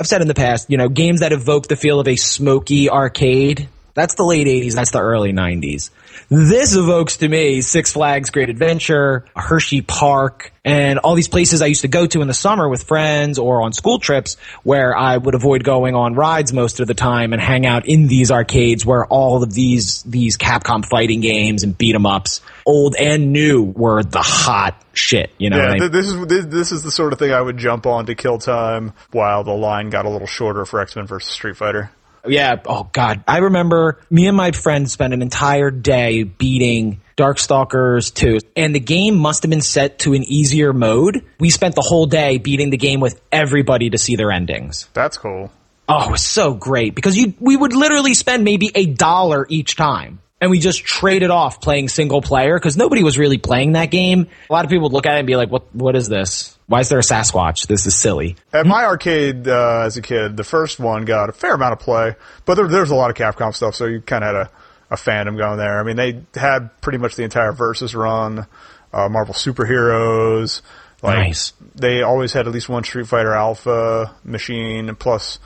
[0.00, 2.88] I've said in the past, you know, games that evoke the feel of a smoky
[2.88, 3.68] arcade.
[3.94, 5.90] That's the late 80s, that's the early 90s.
[6.28, 11.66] This evokes to me Six Flags Great Adventure, Hershey Park, and all these places I
[11.66, 15.16] used to go to in the summer with friends or on school trips where I
[15.16, 18.84] would avoid going on rides most of the time and hang out in these arcades
[18.84, 23.62] where all of these, these Capcom fighting games and beat 'em ups, old and new,
[23.62, 25.58] were the hot shit, you know?
[25.58, 27.58] Yeah, what I th- this is this, this is the sort of thing I would
[27.58, 31.06] jump on to kill time while the line got a little shorter for X Men
[31.06, 31.90] versus Street Fighter.
[32.26, 32.56] Yeah.
[32.66, 33.24] Oh God.
[33.26, 38.80] I remember me and my friend spent an entire day beating Darkstalkers 2 and the
[38.80, 41.24] game must have been set to an easier mode.
[41.38, 44.88] We spent the whole day beating the game with everybody to see their endings.
[44.94, 45.52] That's cool.
[45.88, 49.76] Oh, it was so great because you, we would literally spend maybe a dollar each
[49.76, 50.20] time.
[50.44, 54.28] And we just traded off playing single player because nobody was really playing that game.
[54.50, 56.58] A lot of people would look at it and be like, what, what is this?
[56.66, 57.66] Why is there a Sasquatch?
[57.66, 58.36] This is silly.
[58.52, 61.78] At my arcade uh, as a kid, the first one got a fair amount of
[61.78, 64.50] play, but there, there's a lot of Capcom stuff, so you kind of had a,
[64.90, 65.80] a fandom going there.
[65.80, 68.46] I mean, they had pretty much the entire Versus run,
[68.92, 70.60] uh, Marvel Superheroes.
[71.00, 71.54] Like, Nice.
[71.74, 75.38] They always had at least one Street Fighter Alpha machine, plus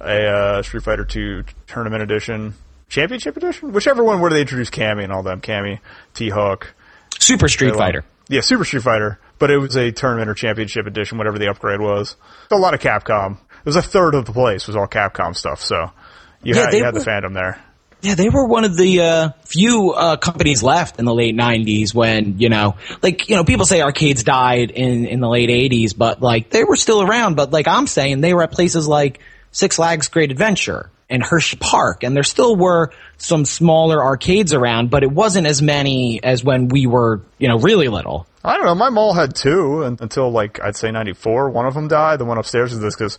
[0.00, 2.54] a uh, Street Fighter 2 Tournament Edition,
[2.88, 5.80] Championship Edition, whichever one where they introduced Cammy and all them, Cammy,
[6.14, 6.74] T Hawk.
[7.18, 8.04] Super Street Fighter.
[8.28, 11.80] Yeah, Super Street Fighter, but it was a tournament or championship edition, whatever the upgrade
[11.80, 12.16] was.
[12.50, 13.32] A lot of Capcom.
[13.32, 15.90] It was a third of the place was all Capcom stuff, so
[16.42, 17.62] you, Yeah, had, they you had the fandom there.
[18.02, 21.94] Yeah, they were one of the uh, few uh, companies left in the late '90s
[21.94, 25.96] when you know, like you know, people say arcades died in in the late '80s,
[25.96, 27.36] but like they were still around.
[27.36, 29.20] But like I'm saying, they were at places like
[29.52, 34.90] Six Flags Great Adventure and Hershey Park, and there still were some smaller arcades around,
[34.90, 38.26] but it wasn't as many as when we were you know really little.
[38.42, 38.74] I don't know.
[38.74, 41.50] My mall had two un- until like I'd say '94.
[41.50, 42.18] One of them died.
[42.18, 43.18] The one upstairs is this because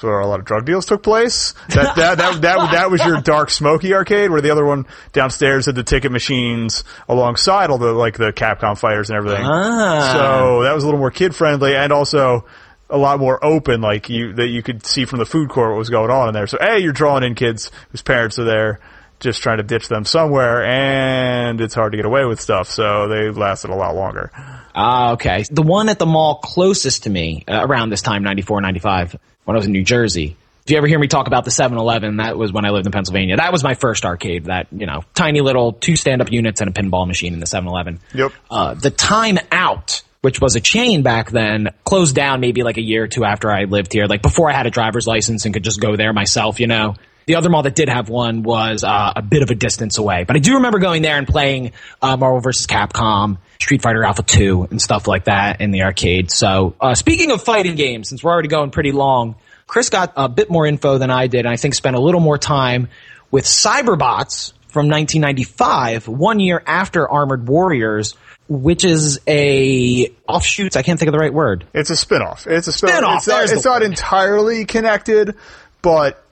[0.00, 1.54] that's where a lot of drug deals took place.
[1.68, 5.66] That that that that, that was your dark smoky arcade, where the other one downstairs
[5.66, 9.44] had the ticket machines alongside all the like the Capcom fighters and everything.
[9.44, 10.12] Ah.
[10.14, 12.46] So that was a little more kid friendly and also
[12.90, 13.80] a lot more open.
[13.80, 16.34] Like you that you could see from the food court what was going on in
[16.34, 16.46] there.
[16.46, 18.80] So hey, you're drawing in kids whose parents are there.
[19.20, 23.06] Just trying to ditch them somewhere, and it's hard to get away with stuff, so
[23.06, 24.30] they lasted a lot longer.
[24.74, 25.44] Ah, okay.
[25.50, 29.56] The one at the mall closest to me uh, around this time, 94, 95, when
[29.56, 30.38] I was in New Jersey.
[30.64, 32.92] If you ever hear me talk about the 7-Eleven, that was when I lived in
[32.92, 33.36] Pennsylvania.
[33.36, 36.72] That was my first arcade, that, you know, tiny little two stand-up units and a
[36.72, 38.00] pinball machine in the 7-Eleven.
[38.14, 38.32] Yep.
[38.50, 42.82] Uh, the Time Out, which was a chain back then, closed down maybe like a
[42.82, 45.54] year or two after I lived here, like before I had a driver's license and
[45.54, 46.94] could just go there myself, you know.
[47.26, 50.24] The other mall that did have one was uh, a bit of a distance away,
[50.24, 52.66] but I do remember going there and playing uh, Marvel vs.
[52.66, 56.30] Capcom, Street Fighter Alpha 2, and stuff like that in the arcade.
[56.30, 60.28] So, uh, speaking of fighting games, since we're already going pretty long, Chris got a
[60.28, 62.88] bit more info than I did, and I think spent a little more time
[63.30, 68.14] with Cyberbots from 1995, one year after Armored Warriors,
[68.48, 70.76] which is a offshoots.
[70.76, 71.66] I can't think of the right word.
[71.72, 72.46] It's a spin-off.
[72.46, 72.96] It's a spin-off.
[72.96, 75.36] Spin-off, It's, not, it's not entirely connected,
[75.82, 76.24] but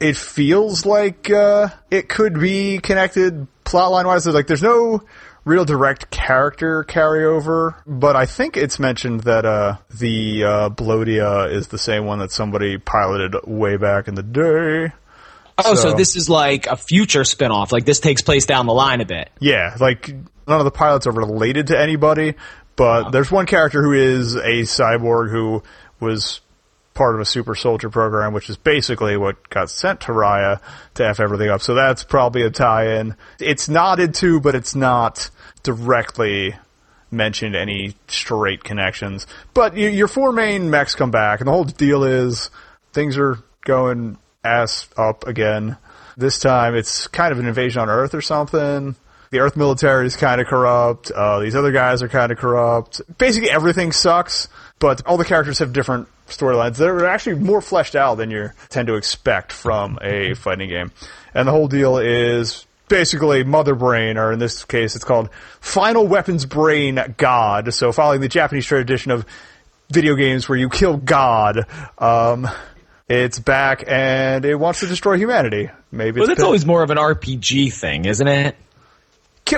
[0.00, 4.26] it feels like uh, it could be connected plotline wise.
[4.26, 5.02] Like there's no
[5.44, 11.68] real direct character carryover, but I think it's mentioned that uh, the uh, Blodia is
[11.68, 14.92] the same one that somebody piloted way back in the day.
[15.58, 17.72] Oh, so, So- this is like a future spin-off.
[17.72, 19.30] Like this takes place down the line a bit.
[19.40, 20.08] Yeah, like
[20.46, 22.34] none of the pilots are related to anybody,
[22.76, 25.62] but there's one character who is a cyborg who
[25.98, 26.40] was
[26.92, 30.60] part of a super soldier program, which is basically what got sent to Raya
[30.94, 31.60] to F everything up.
[31.62, 33.16] So that's probably a tie-in.
[33.38, 35.28] It's nodded to, but it's not
[35.62, 36.54] directly
[37.10, 39.26] mentioned any straight connections.
[39.54, 42.50] But your four main mechs come back, and the whole deal is
[42.92, 44.16] things are going
[44.46, 45.76] ass up again.
[46.16, 48.94] This time it's kind of an invasion on Earth or something.
[49.30, 51.10] The Earth military is kind of corrupt.
[51.10, 53.02] Uh, these other guys are kind of corrupt.
[53.18, 56.76] Basically, everything sucks, but all the characters have different storylines.
[56.76, 60.92] They're actually more fleshed out than you tend to expect from a fighting game.
[61.34, 65.30] And the whole deal is basically Mother Brain, or in this case, it's called
[65.60, 67.74] Final Weapons Brain God.
[67.74, 69.26] So, following the Japanese tradition of
[69.90, 71.66] video games where you kill God,
[71.98, 72.48] um,
[73.08, 75.70] it's back and it wants to destroy humanity.
[75.92, 78.56] Maybe But it's it's pissed- always more of an RPG thing, isn't it?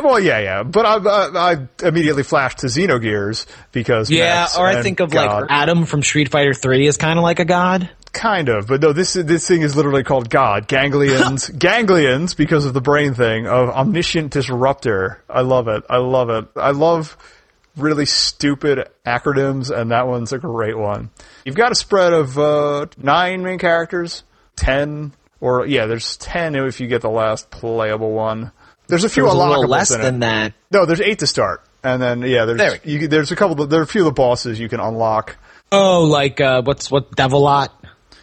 [0.02, 4.66] Well, yeah, yeah, but I, I, I immediately flashed to Xenogears because Yeah, Max or
[4.66, 7.46] I think of God- like Adam from Street Fighter 3 is kind of like a
[7.46, 7.88] god.
[8.12, 12.74] kind of, but no, this this thing is literally called God ganglions, ganglions because of
[12.74, 15.22] the brain thing of omniscient disruptor.
[15.28, 15.84] I love it.
[15.88, 16.48] I love it.
[16.54, 17.16] I love
[17.78, 21.10] really stupid acronyms, and that one's a great one.
[21.44, 24.22] You've got a spread of uh, nine main characters,
[24.56, 28.52] ten, or yeah, there's ten if you get the last playable one.
[28.88, 30.02] There's a few There's a unlockables little less in it.
[30.02, 30.54] than that.
[30.70, 33.66] No, there's eight to start, and then yeah, there's we you, there's a couple.
[33.66, 35.36] There are a few of the bosses you can unlock.
[35.70, 37.68] Oh, like uh, what's what Devilot?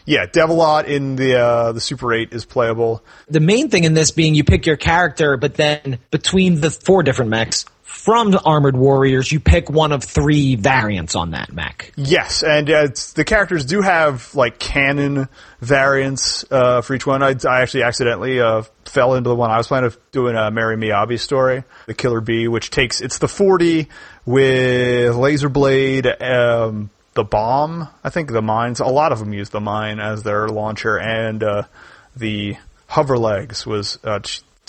[0.08, 3.04] Yeah, Devilot in the uh, the Super Eight is playable.
[3.28, 7.02] The main thing in this being you pick your character, but then between the four
[7.04, 7.66] different mechs
[8.06, 11.92] from the Armored Warriors, you pick one of three variants on that mech.
[11.96, 15.28] Yes, and uh, the characters do have like canon
[15.60, 17.24] variants uh, for each one.
[17.24, 20.52] I, I actually accidentally uh, fell into the one I was planning of doing a
[20.52, 23.90] Mary Miyabi story, the Killer Bee, which takes it's the Fordy
[24.24, 27.88] with laser blade, um, the bomb.
[28.04, 28.82] I think the mines.
[28.82, 31.64] A lot of them use the mine as their launcher, and uh,
[32.16, 34.20] the hover legs was uh,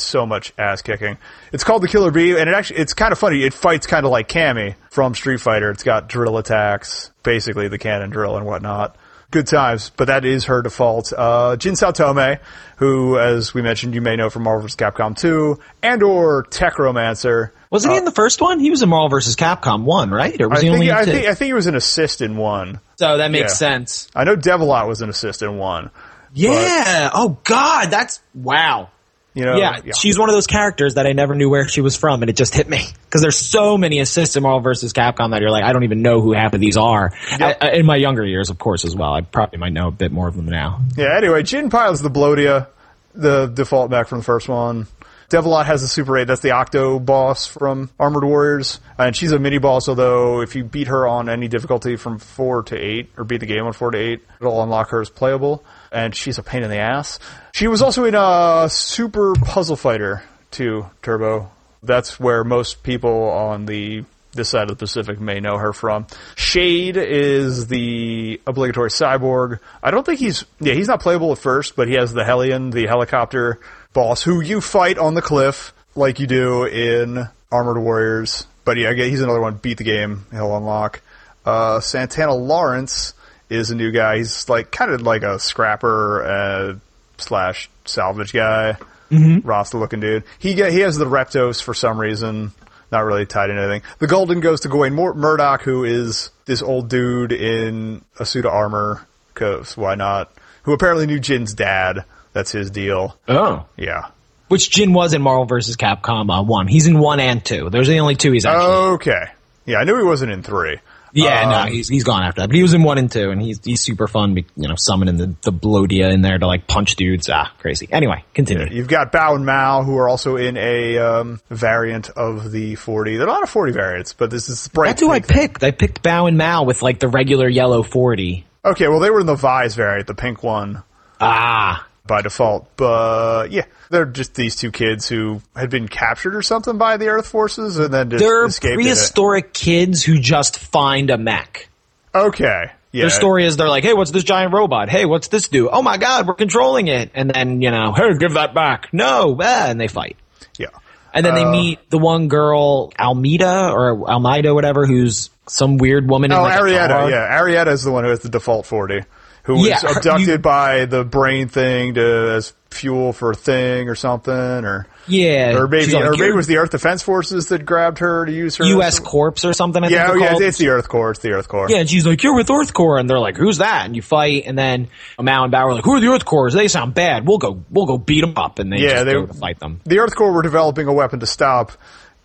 [0.00, 1.18] so much ass kicking.
[1.52, 3.42] It's called the Killer Bee, and it actually it's kind of funny.
[3.42, 5.70] It fights kind of like Cammy from Street Fighter.
[5.70, 8.96] It's got drill attacks, basically the cannon drill and whatnot.
[9.32, 11.12] Good times, but that is her default.
[11.12, 12.38] Uh, Jin Saotome,
[12.76, 14.76] who, as we mentioned, you may know from Marvel vs.
[14.76, 17.50] Capcom 2, and or Techromancer.
[17.68, 18.60] Wasn't he in the first one?
[18.60, 19.34] He was in Marvel vs.
[19.34, 20.40] Capcom 1, right?
[20.40, 21.10] Or was I he think, only in I, two?
[21.10, 22.78] think, I think he was an assist in one.
[23.00, 23.56] so that makes yeah.
[23.56, 24.08] sense.
[24.14, 25.90] I know Devilot was an assist in one.
[26.32, 27.10] Yeah.
[27.12, 28.90] oh God, that's wow.
[29.36, 31.94] You know, yeah, she's one of those characters that I never knew where she was
[31.94, 34.92] from, and it just hit me because there's so many assists in Marvel vs.
[34.94, 37.12] Capcom that you're like, I don't even know who half of these are.
[37.38, 37.58] Yep.
[37.62, 39.12] I- I- in my younger years, of course, as well.
[39.12, 40.80] I probably might know a bit more of them now.
[40.96, 42.68] Yeah, anyway, Jin pilots the Blodia,
[43.14, 44.86] the default back from the first one.
[45.28, 48.78] Devilot has the Super 8, that's the Octo boss from Armored Warriors.
[48.96, 52.62] And she's a mini boss, although if you beat her on any difficulty from 4
[52.62, 55.64] to 8, or beat the game on 4 to 8, it'll unlock her as playable.
[55.96, 57.18] And she's a pain in the ass.
[57.54, 61.50] She was also in a Super Puzzle Fighter 2 Turbo.
[61.82, 66.06] That's where most people on the this side of the Pacific may know her from.
[66.34, 69.60] Shade is the obligatory cyborg.
[69.82, 72.68] I don't think he's yeah he's not playable at first, but he has the Hellion,
[72.68, 73.58] the helicopter
[73.94, 78.46] boss, who you fight on the cliff like you do in Armored Warriors.
[78.66, 79.54] But yeah, he's another one.
[79.54, 81.00] Beat the game, he'll unlock.
[81.46, 83.14] Uh, Santana Lawrence
[83.48, 84.18] is a new guy.
[84.18, 86.74] He's like kind of like a scrapper uh,
[87.18, 88.76] slash salvage guy.
[89.10, 90.24] Rasta looking dude.
[90.38, 92.52] He get, he has the Reptos for some reason.
[92.90, 93.82] Not really tied into anything.
[93.98, 98.44] The golden goes to Gawain Mur- Murdoch, who is this old dude in a suit
[98.46, 99.06] of armor.
[99.34, 100.32] Cause why not?
[100.62, 102.04] Who apparently knew Jin's dad.
[102.32, 103.16] That's his deal.
[103.28, 103.66] Oh.
[103.76, 104.08] Yeah.
[104.48, 105.76] Which Jin was in Marvel vs.
[105.76, 106.68] Capcom uh, 1.
[106.68, 107.70] He's in 1 and 2.
[107.70, 108.72] Those are the only two he's actually.
[108.94, 109.24] Okay.
[109.64, 110.78] Yeah, I knew he wasn't in three.
[111.16, 112.48] Yeah, Um, no, he's, he's gone after that.
[112.48, 115.16] But he was in 1 and 2, and he's, he's super fun, you know, summoning
[115.16, 117.28] the, the Blodia in there to, like, punch dudes.
[117.32, 117.88] Ah, crazy.
[117.90, 118.66] Anyway, continue.
[118.70, 123.16] You've got Bao and Mao, who are also in a um, variant of the Fordy.
[123.16, 124.88] There are a lot of Fordy variants, but this is bright.
[124.88, 125.38] That's who I pink thing.
[125.48, 125.64] picked.
[125.64, 128.44] I picked Bao and Mao with, like, the regular yellow Fordy.
[128.64, 130.82] Okay, well, they were in the Vise variant, the pink one.
[131.20, 131.85] Ah.
[132.06, 132.76] By default.
[132.76, 137.08] But yeah, they're just these two kids who had been captured or something by the
[137.08, 141.68] Earth forces and then just They're prehistoric kids who just find a mech.
[142.14, 142.70] Okay.
[142.92, 143.02] Yeah.
[143.02, 144.88] Their story is they're like, hey, what's this giant robot?
[144.88, 145.68] Hey, what's this do?
[145.68, 147.10] Oh my god, we're controlling it.
[147.14, 148.88] And then, you know, hey, give that back.
[148.92, 150.16] No, ah, and they fight.
[150.58, 150.68] Yeah.
[151.12, 156.08] And then they Uh, meet the one girl, Almeida or Almeida, whatever, who's some weird
[156.08, 156.30] woman.
[156.30, 157.10] in Oh, like a Arietta.
[157.10, 159.02] Yeah, Arietta is the one who has the default Fordy,
[159.46, 163.88] who was Yeah, abducted you- by the brain thing to as fuel for a thing
[163.88, 165.56] or something, or Yeah.
[165.56, 168.32] or maybe like, or maybe it was the Earth Defense Forces that grabbed her to
[168.32, 168.64] use her.
[168.66, 168.98] U.S.
[168.98, 169.82] Corps or something.
[169.82, 171.12] I Yeah, think oh, yeah, it's the Earth Corps.
[171.12, 171.68] It's the Earth Corps.
[171.70, 174.02] Yeah, and she's like, "You're with Earth Corps," and they're like, "Who's that?" And you
[174.02, 174.88] fight, and then
[175.18, 176.50] Mao and Bauer are like, "Who are the Earth Corps?
[176.50, 177.26] They sound bad.
[177.26, 179.58] We'll go, we'll go beat them up." And they Yeah, just they- go to fight
[179.60, 179.80] them.
[179.86, 181.72] the Earth Corps were developing a weapon to stop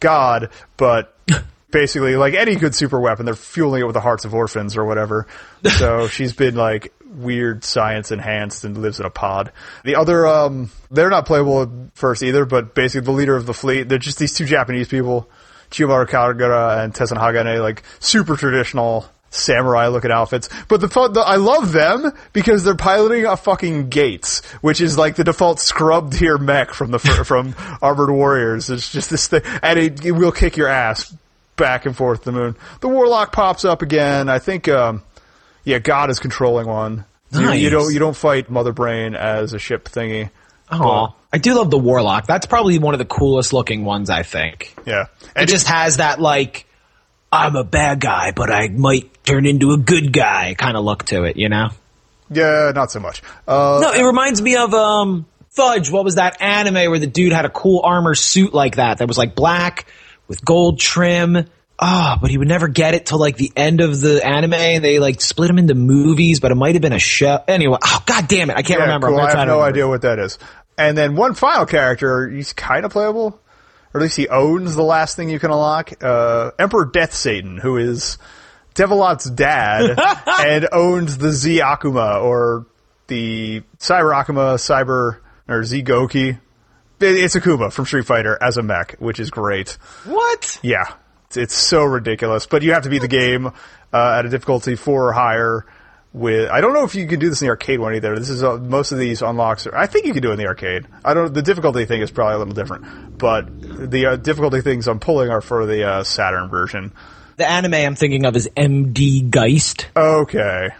[0.01, 1.15] God, but
[1.71, 4.83] basically, like any good super weapon, they're fueling it with the hearts of orphans or
[4.83, 5.27] whatever.
[5.77, 9.51] So she's been like weird science enhanced and lives in a pod.
[9.83, 13.53] The other, um, they're not playable at first either, but basically the leader of the
[13.53, 15.29] fleet, they're just these two Japanese people,
[15.71, 20.49] Chiyomaru Kagura and Tessan Hagane, like super traditional samurai looking outfits.
[20.67, 25.15] But the, the I love them because they're piloting a fucking Gaits, which is like
[25.15, 28.69] the default scrubbed tier mech from the from Armored Warriors.
[28.69, 31.15] It's just this thing, and it, it will kick your ass
[31.55, 32.55] back and forth the moon.
[32.81, 34.29] The Warlock pops up again.
[34.29, 35.03] I think, um,
[35.63, 37.05] yeah, God is controlling one.
[37.31, 40.29] You- You, don't you don't fight Mother Brain as a ship thingy.
[40.71, 42.27] Oh, I do love the Warlock.
[42.27, 44.09] That's probably one of the coolest looking ones.
[44.09, 46.65] I think Yeah, it and just has that like,
[47.31, 51.03] I'm a bad guy, but I might turn into a good guy kind of look
[51.07, 51.37] to it.
[51.37, 51.69] You know?
[52.29, 53.21] yeah, not so much.
[53.47, 55.89] Uh, No, it reminds me of um Fudge.
[55.91, 59.07] What was that anime where the dude had a cool armor suit like that that
[59.07, 59.85] was like black
[60.29, 61.45] with gold trim?
[61.83, 64.51] Ah, but he would never get it till like the end of the anime.
[64.51, 67.43] They like split him into movies, but it might have been a show.
[67.47, 69.07] Anyway, oh god damn it, I can't yeah, remember.
[69.07, 69.19] cool.
[69.19, 70.37] I have no idea what that is.
[70.77, 73.39] And then one final character, he's kind of playable,
[73.93, 75.91] or at least he owns the last thing you can unlock.
[76.03, 78.19] Uh, Emperor Death Satan, who is
[78.75, 79.99] Devilot's dad
[80.39, 82.67] and owns the Z Akuma or
[83.07, 85.17] the Cyber Akuma, Cyber
[85.47, 86.39] or Z Goki.
[86.99, 89.71] It's Akuma from Street Fighter as a mech, which is great.
[90.05, 90.59] What?
[90.61, 90.85] Yeah,
[91.37, 92.45] it's, so ridiculous.
[92.45, 95.65] But you have to beat the game uh, at a difficulty four or higher.
[96.13, 98.19] With I don't know if you can do this in the arcade one either.
[98.19, 99.65] This is uh, most of these unlocks.
[99.65, 100.85] Are, I think you can do it in the arcade.
[101.05, 101.33] I don't.
[101.33, 103.47] The difficulty thing is probably a little different, but
[103.89, 106.91] the uh, difficulty things I'm pulling are for the uh, Saturn version.
[107.37, 109.87] The anime I'm thinking of is MD Geist.
[109.95, 110.71] Okay.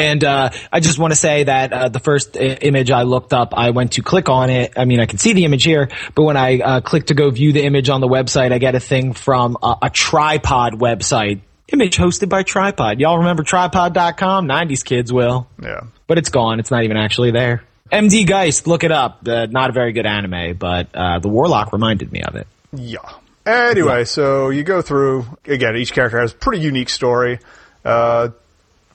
[0.00, 3.32] And uh, I just want to say that uh, the first I- image I looked
[3.32, 4.72] up, I went to click on it.
[4.76, 7.30] I mean, I can see the image here, but when I uh, click to go
[7.30, 11.40] view the image on the website, I get a thing from a, a tripod website.
[11.68, 12.98] Image hosted by Tripod.
[12.98, 14.48] Y'all remember tripod.com?
[14.48, 15.46] 90s kids will.
[15.62, 15.82] Yeah.
[16.08, 16.58] But it's gone.
[16.58, 17.62] It's not even actually there.
[17.92, 19.26] MD Geist, look it up.
[19.26, 22.46] Uh, not a very good anime, but uh, the Warlock reminded me of it.
[22.72, 22.98] Yeah.
[23.46, 25.76] Anyway, so you go through again.
[25.76, 27.38] Each character has a pretty unique story,
[27.84, 28.28] uh,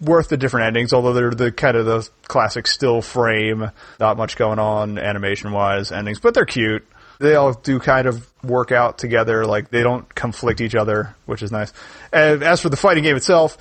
[0.02, 0.94] worth the different endings.
[0.94, 5.92] Although they're the kind of the classic still frame, not much going on animation wise
[5.92, 6.86] endings, but they're cute.
[7.20, 9.46] They all do kind of work out together.
[9.46, 11.72] Like they don't conflict each other, which is nice.
[12.12, 13.58] And as for the fighting game itself.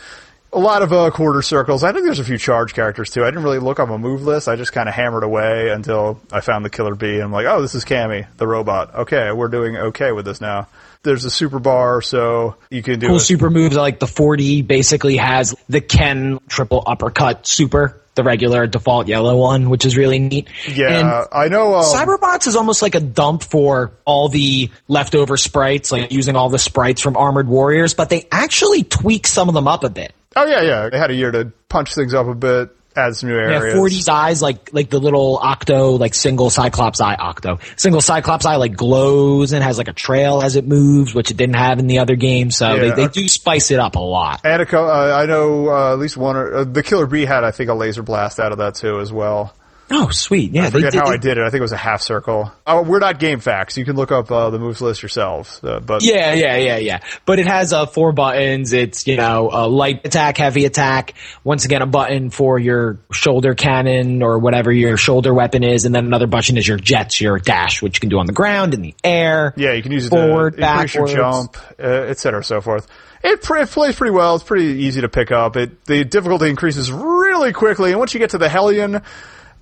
[0.52, 1.82] A lot of uh, quarter circles.
[1.82, 3.22] I think there's a few charge characters too.
[3.22, 4.46] I didn't really look on my move list.
[4.46, 7.14] I just kind of hammered away until I found the killer bee.
[7.14, 8.94] And I'm like, oh, this is Cammy, the robot.
[8.94, 10.68] Okay, we're doing okay with this now.
[11.04, 14.62] There's a super bar, so you can do Cool a- super moves like the Fordy
[14.62, 20.18] basically has the Ken triple uppercut super, the regular default yellow one, which is really
[20.18, 20.48] neat.
[20.68, 21.74] Yeah, And I know.
[21.76, 26.48] Um, Cyberbots is almost like a dump for all the leftover sprites, like using all
[26.48, 30.12] the sprites from Armored Warriors, but they actually tweak some of them up a bit.
[30.36, 30.88] oh yeah, yeah.
[30.88, 33.76] They had a year to punch things up a bit, add some new Yeah, areas.
[33.76, 37.58] Fordy's eyes, like like the little Octo, like single Cyclops eye Octo.
[37.76, 41.36] Single Cyclops eye like glows and has like a trail as it moves, which it
[41.36, 42.50] didn't have in the other game.
[42.50, 42.94] So Yeah.
[42.94, 44.40] they, they do spice it up a lot.
[44.44, 46.36] And a co- uh, I know uh, at least one.
[46.36, 49.00] Or, uh, the killer bee had, I think, a laser blast out of that too,
[49.00, 49.54] as well.
[49.90, 50.52] Oh, sweet.
[50.52, 51.42] Yeah, I forget how I did it.
[51.42, 52.50] I think it was a half circle.
[52.66, 53.76] Oh, we're not game facts.
[53.76, 55.60] You can look up uh, the moves list yourselves.
[55.62, 57.00] Uh, but Yeah, yeah, yeah, yeah.
[57.26, 58.72] But it has uh, four buttons.
[58.72, 61.14] It's you know uh, light attack, heavy attack.
[61.44, 65.94] Once again, a button for your shoulder cannon or whatever your shoulder weapon is, and
[65.94, 68.72] then another button is your jets, your dash, which you can do on the ground,
[68.74, 69.52] in the air.
[69.56, 72.86] Yeah, you can use it forward, to increase your jump, uh, et cetera, so forth.
[73.22, 74.34] It, pr- it plays pretty well.
[74.34, 75.56] It's pretty easy to pick up.
[75.56, 79.02] It the difficulty increases really quickly, and once you get to the Hellion,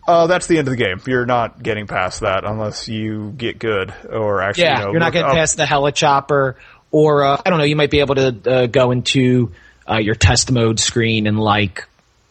[0.07, 1.01] uh, that's the end of the game.
[1.07, 4.65] You're not getting past that unless you get good or actually.
[4.65, 6.57] Yeah, you know, you're not getting up- past the helichopper,
[6.91, 7.65] or uh, I don't know.
[7.65, 9.53] You might be able to uh, go into
[9.89, 11.87] uh, your test mode screen and like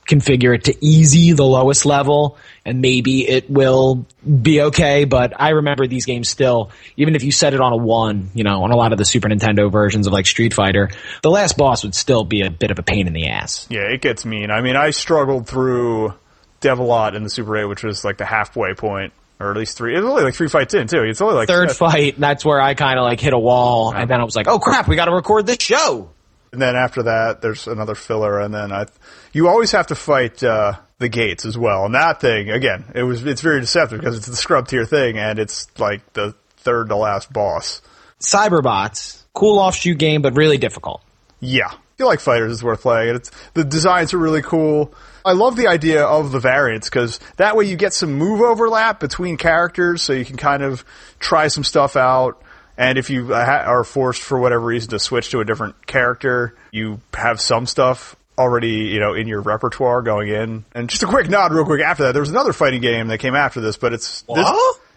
[0.08, 5.06] configure it to easy, the lowest level, and maybe it will be okay.
[5.06, 8.44] But I remember these games still, even if you set it on a one, you
[8.44, 10.90] know, on a lot of the Super Nintendo versions of like Street Fighter,
[11.22, 13.68] the last boss would still be a bit of a pain in the ass.
[13.70, 14.52] Yeah, it gets mean.
[14.52, 16.14] I mean, I struggled through
[16.62, 19.96] Devilot in the Super 8, which was like the halfway point or at least three.
[19.96, 21.04] It's only like three fights in too.
[21.04, 24.10] It's only like Third fight, that's where I kind of like hit a wall, and
[24.10, 26.10] then I was like, "Oh crap, we got to record this show."
[26.52, 28.86] And then after that, there's another filler, and then I,
[29.32, 31.86] you always have to fight uh, the Gaits as well.
[31.86, 35.18] And that thing, again, it was it's very deceptive because it's the scrub tier thing,
[35.18, 37.82] and it's like the third to last boss.
[38.20, 41.02] Cyberbots, cool offshoot game, but really difficult.
[41.40, 43.16] Yeah, if you like fighters, it's worth playing.
[43.16, 44.94] It's the designs are really cool.
[45.24, 49.00] I love the idea of the variants because that way you get some move overlap
[49.00, 50.84] between characters, so you can kind of
[51.20, 52.42] try some stuff out.
[52.78, 56.56] And if you ha- are forced for whatever reason to switch to a different character,
[56.72, 60.66] you have some stuff already, you know, in your repertoire going in.
[60.74, 61.82] And just a quick nod, real quick.
[61.82, 64.50] After that, there was another fighting game that came after this, but it's this,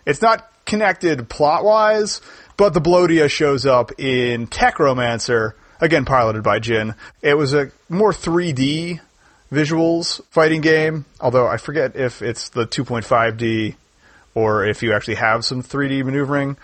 [0.07, 2.23] it's not connected plot wise,
[2.57, 6.95] but the Blodia shows up in Techromancer, again piloted by Jin.
[7.21, 9.01] It was a more 3D
[9.53, 13.77] visuals fighting game, although I forget if it's the 2.5D
[14.35, 16.57] or if you actually have some 3D maneuvering.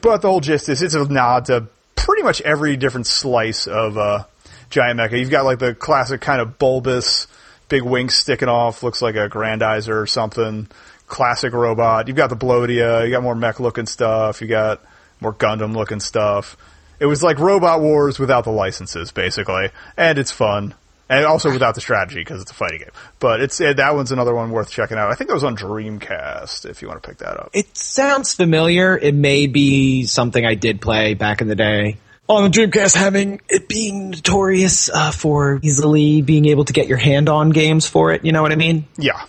[0.00, 3.98] But the whole gist is it's a nod to pretty much every different slice of
[3.98, 4.24] uh,
[4.70, 5.18] giant mecha.
[5.18, 7.26] You've got like the classic kind of bulbous,
[7.68, 10.68] big wings sticking off, looks like a Grendizer or something.
[11.06, 12.08] Classic robot.
[12.08, 13.04] You've got the Blodia.
[13.04, 14.40] You got more mech looking stuff.
[14.40, 14.80] You got
[15.20, 16.56] more Gundam looking stuff.
[16.98, 20.74] It was like Robot Wars without the licenses, basically, and it's fun.
[21.12, 22.88] And also without the strategy because it's a fighting game.
[23.18, 25.10] But it's that one's another one worth checking out.
[25.10, 26.64] I think that was on Dreamcast.
[26.64, 27.50] If you want to pick that up.
[27.52, 28.96] It sounds familiar.
[28.96, 31.98] It may be something I did play back in the day.
[32.28, 36.96] On the Dreamcast, having it being notorious uh, for easily being able to get your
[36.96, 38.86] hand on games for it, you know what I mean?
[38.96, 39.22] Yeah,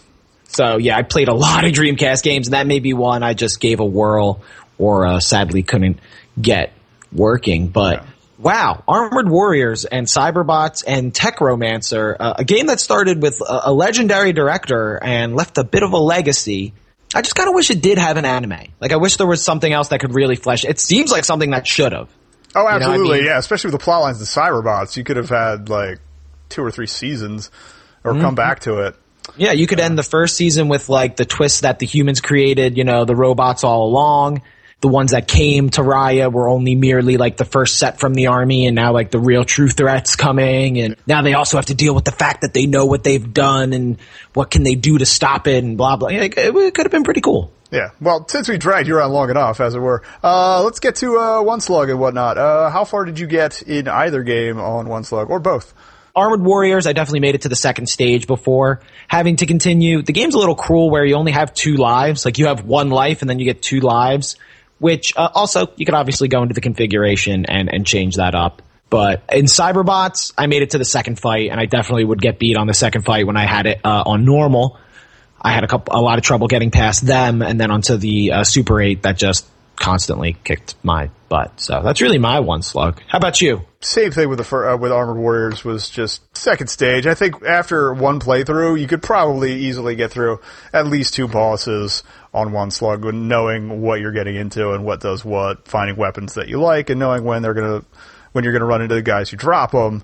[0.48, 3.34] So yeah, I played a lot of Dreamcast games, and that may be one I
[3.34, 4.42] just gave a whirl
[4.78, 6.00] or uh, sadly couldn't
[6.40, 6.72] get
[7.12, 7.68] working.
[7.68, 8.06] But
[8.44, 13.74] wow, Armored Warriors and Cyberbots and Techromancer, uh, a game that started with a, a
[13.74, 16.74] legendary director and left a bit of a legacy.
[17.16, 18.68] I just kind of wish it did have an anime.
[18.82, 20.66] Like I wish there was something else that could really flesh.
[20.66, 22.10] It seems like something that should have.
[22.56, 23.26] Oh, You know I absolutely, mean?
[23.28, 23.38] yeah.
[23.38, 26.00] Especially with the plot lines of Cyberbots, you could have had like
[26.50, 27.50] two or three seasons,
[28.04, 28.22] or Mm-hmm.
[28.22, 28.96] come back to it.
[29.38, 32.78] Yeah, you could end the first season with like the twist that the humans created,
[32.78, 34.42] you know, the robots all along.
[34.84, 38.28] The ones that came to Raya were only merely like the first set from the
[38.28, 41.74] army and now like the real true threats coming and now they also have to
[41.74, 43.98] deal with the fact that they know what they've done and
[44.34, 46.10] what can they do to stop it and blah blah.
[46.10, 47.54] Yeah, It, it could have been pretty cool.
[47.72, 47.92] Yeah.
[48.02, 51.18] Well, since we dragged you around long enough, as it were, uh, let's get to
[51.18, 52.38] uh, One Slug and whatnot.
[52.38, 55.74] Uh, how far did you get in either game on One Slug or both?
[56.16, 60.04] Armored Warriors, I definitely made it to the second stage before having to continue.
[60.04, 62.26] The game's a little cruel where you only have two lives.
[62.26, 64.36] Like you have one life and then you get two lives,
[64.80, 68.62] which uh, also you could obviously go into the configuration and, and change that up.
[68.90, 72.38] But in Cyberbots, I made it to the second fight and I definitely would get
[72.38, 74.78] beat on the second fight when I had it uh, on normal.
[75.42, 78.32] I had a couple, a lot of trouble getting past them and then onto the
[78.32, 79.48] uh, Super 8 that just
[79.84, 81.60] constantly kicked my butt.
[81.60, 83.02] So that's really my one slug.
[83.10, 83.64] How about you?
[83.82, 87.06] Same thing with the uh, with Armored Warriors was just second stage.
[87.06, 90.40] I think after one playthrough, you could probably easily get through
[90.72, 92.04] at least two bosses
[92.34, 96.48] on one slug, knowing what you're getting into and what does what, finding weapons that
[96.48, 97.84] you like, and knowing when they're gonna
[98.32, 100.02] when you're gonna run into the guys who drop them.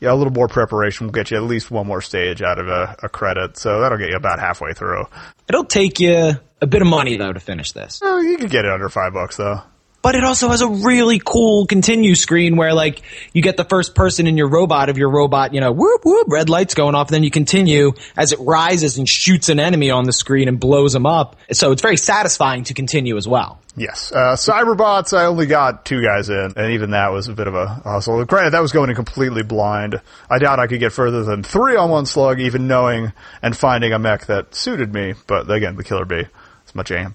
[0.00, 2.68] Yeah, a little more preparation will get you at least one more stage out of
[2.68, 5.04] a, a credit, so that'll get you about halfway through.
[5.48, 8.00] It'll take you a bit of money though to finish this.
[8.02, 9.60] Oh, you could get it under five bucks though.
[10.02, 13.02] But it also has a really cool continue screen where like
[13.34, 16.26] you get the first person in your robot of your robot, you know, whoop whoop,
[16.28, 20.04] red lights going off, then you continue as it rises and shoots an enemy on
[20.04, 21.36] the screen and blows them up.
[21.52, 23.60] So it's very satisfying to continue as well.
[23.76, 24.10] Yes.
[24.10, 27.54] Uh, Cyberbots, I only got two guys in, and even that was a bit of
[27.54, 28.24] a hustle.
[28.24, 30.00] Granted, that was going in completely blind.
[30.28, 33.92] I doubt I could get further than three on one slug, even knowing and finding
[33.92, 35.14] a mech that suited me.
[35.26, 36.24] But again, the Killer Bee,
[36.64, 37.14] it's my jam.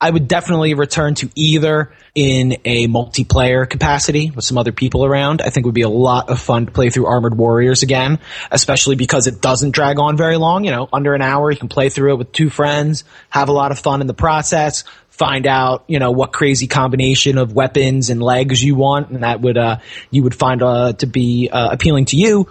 [0.00, 5.42] I would definitely return to either in a multiplayer capacity with some other people around.
[5.42, 8.18] I think would be a lot of fun to play through Armored Warriors again,
[8.50, 10.64] especially because it doesn't drag on very long.
[10.64, 13.52] You know, under an hour, you can play through it with two friends, have a
[13.52, 18.10] lot of fun in the process, find out, you know, what crazy combination of weapons
[18.10, 19.78] and legs you want, and that would, uh,
[20.10, 22.48] you would find, uh, to be, uh, appealing to you.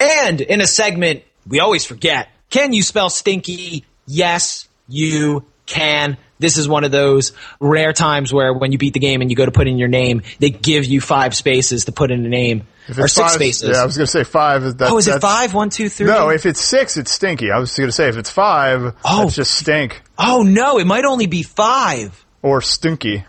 [0.00, 3.84] And in a segment we always forget, can you spell stinky?
[4.06, 6.16] Yes, you can.
[6.40, 9.36] This is one of those rare times where when you beat the game and you
[9.36, 12.28] go to put in your name, they give you five spaces to put in a
[12.28, 12.66] name.
[12.88, 13.76] Or six five- spaces.
[13.76, 14.78] Yeah, I was going to say five.
[14.78, 15.54] That, oh, is it five?
[15.54, 16.06] One, two, three?
[16.06, 17.52] No, if it's six, it's stinky.
[17.52, 19.26] I was going to say if it's five, Oh.
[19.26, 22.24] it's just stink oh no, it might only be five.
[22.42, 23.24] or stinky,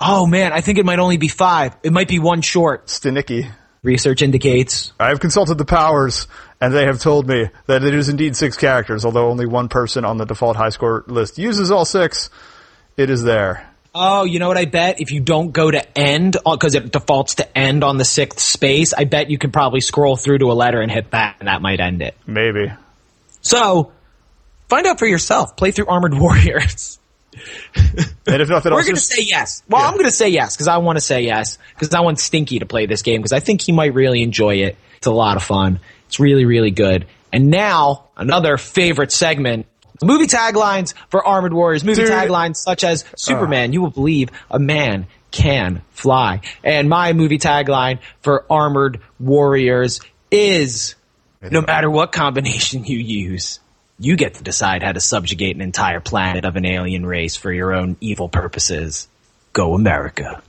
[0.00, 1.74] Oh man, I think it might only be five.
[1.82, 2.88] It might be one short.
[2.90, 3.48] stinicky.
[3.86, 4.92] Research indicates.
[5.00, 6.26] I have consulted the powers,
[6.60, 10.04] and they have told me that it is indeed six characters, although only one person
[10.04, 12.28] on the default high score list uses all six.
[12.96, 13.70] it is there.
[13.94, 15.00] Oh, you know what I bet?
[15.00, 18.40] If you don't go to end, uh, because it defaults to end on the sixth
[18.40, 21.48] space, I bet you can probably scroll through to a letter and hit that, and
[21.48, 22.14] that might end it.
[22.26, 22.70] Maybe.
[23.40, 23.92] So,
[24.68, 25.56] find out for yourself.
[25.56, 26.98] Play through Armored Warriors.
[28.28, 29.62] And if nothing We're else, going to say yes.
[29.68, 29.86] Well, Yeah.
[29.88, 32.58] I'm going to say yes because I want to say yes because I want Stinky
[32.58, 34.76] to play this game because I think he might really enjoy it.
[34.96, 35.78] It's a lot of fun.
[36.08, 37.06] It's really, really good.
[37.32, 39.66] And now another favorite segment.
[40.02, 41.84] Movie taglines for Armored Warriors.
[41.84, 42.10] Movie Dude.
[42.10, 43.12] taglines such as ah.
[43.16, 46.40] Superman, you will believe a man can fly.
[46.64, 50.96] And my movie tagline for Armored Warriors is
[51.42, 53.60] no matter what combination you use,
[53.98, 57.52] you get to decide how to subjugate an entire planet of an alien race for
[57.52, 59.08] your own evil purposes.
[59.52, 60.42] Go America.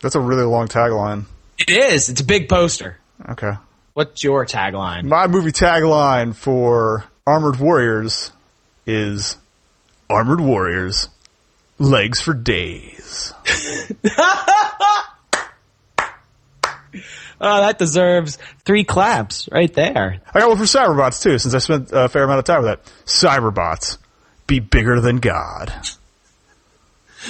[0.00, 1.24] that's a really long tagline.
[1.58, 2.08] It is.
[2.08, 2.98] It's a big poster.
[3.28, 3.52] Okay.
[3.94, 5.04] What's your tagline?
[5.04, 8.32] My movie tagline for Armored Warriors
[8.86, 9.36] is
[10.08, 11.08] Armored Warriors,
[11.78, 13.32] legs for days.
[17.40, 20.20] Oh, that deserves three claps right there.
[20.34, 22.70] I got one for Cyberbots too, since I spent a fair amount of time with
[22.70, 22.92] that.
[23.06, 23.96] Cyberbots,
[24.46, 25.72] be bigger than God.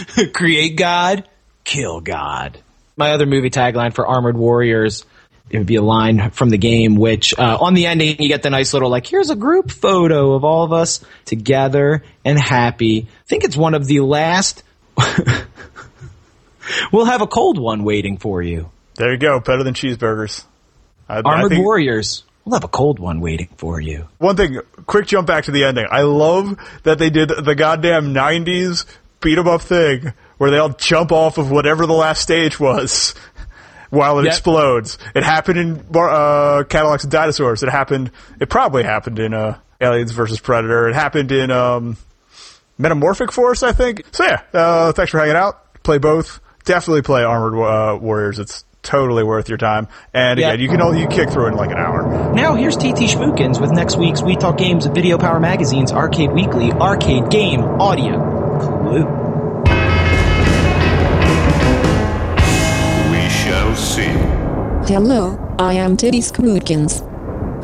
[0.34, 1.28] Create God,
[1.64, 2.58] kill God.
[2.96, 5.06] My other movie tagline for Armored Warriors,
[5.48, 8.42] it would be a line from the game, which uh, on the ending you get
[8.42, 13.08] the nice little like, here's a group photo of all of us together and happy.
[13.08, 14.64] I think it's one of the last.
[16.92, 18.70] we'll have a cold one waiting for you.
[18.97, 20.45] There you go, better than cheeseburgers.
[21.09, 22.24] I, I Armored think- Warriors.
[22.45, 24.09] We'll have a cold one waiting for you.
[24.18, 25.86] One thing, quick jump back to the ending.
[25.91, 28.86] I love that they did the goddamn 90s
[29.20, 33.14] beat 'em up thing where they all jump off of whatever the last stage was
[33.91, 34.32] while it Yep.
[34.32, 34.97] explodes.
[35.14, 37.62] It happened in uh, Cadillacs and Dinosaurs.
[37.62, 38.11] It happened,
[38.41, 40.88] it probably happened in uh, Aliens versus Predator.
[40.88, 41.99] It happened in um,
[42.78, 44.03] Metamorphic Force, I think.
[44.12, 45.82] So yeah, uh, thanks for hanging out.
[45.82, 46.41] Play both.
[46.64, 48.38] Definitely play Armored uh, Warriors.
[48.38, 49.88] It's totally worth your time.
[50.14, 50.48] And Yeah.
[50.48, 52.32] again, you can only you kick through it in like an hour.
[52.34, 56.72] Now here's TT Schmookins with next week's We Talk Games Video Power Magazine's Arcade Weekly
[56.72, 58.18] Arcade Game Audio
[58.60, 59.06] Clue.
[63.10, 64.12] We shall see.
[64.92, 67.06] Hello, I am Teddy Scrookins.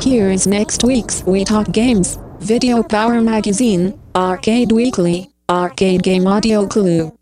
[0.02, 6.66] Here is next week's We Talk Games, Video Power Magazine, Arcade Weekly, Arcade Game Audio
[6.66, 7.12] Clue.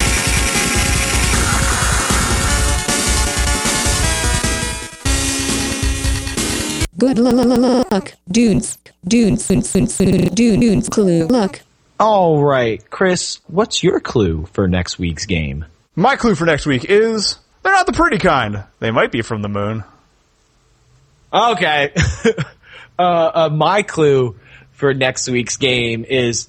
[7.05, 11.61] Good lu- lu- lu- luck, dudes, dudes, dudes, dudes, dudes, dudes, clue, luck.
[12.01, 15.67] All right, Chris, what's your clue for next week's game?
[15.95, 18.65] My clue for next week is they're not the pretty kind.
[18.81, 19.85] They might be from the moon.
[21.31, 21.93] Okay.
[22.99, 24.37] uh, uh, my clue
[24.73, 26.49] for next week's game is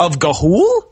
[0.00, 0.82] of Gahul?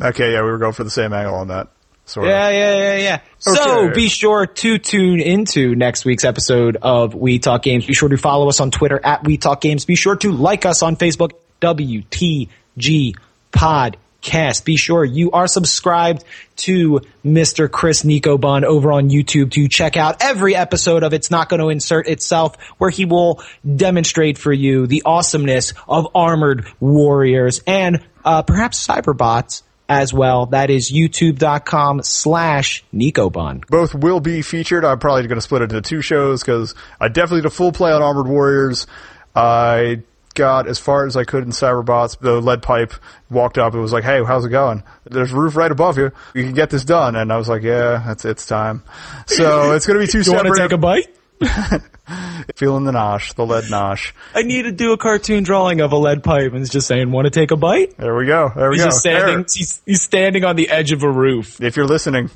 [0.00, 1.70] Okay, yeah, we were going for the same angle on that.
[2.08, 3.20] Sort Yeah, yeah, yeah, yeah.
[3.38, 3.94] So Okay.
[3.94, 7.86] be sure to tune into next week's episode of We Talk Games.
[7.86, 9.84] Be sure to follow us on Twitter at We Talk Games.
[9.84, 13.14] Be sure to like us on Facebook, WTG
[13.52, 14.64] Podcast.
[14.64, 16.24] Be sure you are subscribed
[16.56, 17.70] to Mr.
[17.70, 21.60] Chris Nico Bun over on YouTube to check out every episode of It's Not Going
[21.60, 23.42] to Insert Itself, where he will
[23.76, 30.46] demonstrate for you the awesomeness of Armored Warriors and uh, perhaps Cyberbots as well.
[30.46, 33.66] That is youtube.com slash NicoBun.
[33.68, 34.84] Both will be featured.
[34.84, 37.72] I'm probably going to split it into two shows because I definitely did a full
[37.72, 38.86] play on Armored Warriors.
[39.34, 40.02] I
[40.34, 42.18] got as far as I could in Cyberbots.
[42.18, 42.92] The lead pipe
[43.30, 43.74] walked up.
[43.74, 44.82] It was like, "Hey, how's it going?
[45.04, 46.12] There's a roof right above you.
[46.34, 48.82] You can get this done." And I was like, "Yeah, it's it's time."
[49.26, 50.68] So it's going to be two You want to separate.
[50.68, 51.14] take a bite?
[52.56, 54.12] feeling the nosh, the lead nosh.
[54.34, 57.10] I need to do a cartoon drawing of a lead pipe and it's just saying,
[57.10, 57.96] want to take a bite?
[57.96, 58.50] There we go.
[58.54, 58.88] There we He's go.
[58.88, 59.44] just standing, There.
[59.54, 61.60] he's, he's standing on the edge of a roof.
[61.60, 62.30] If you're listening,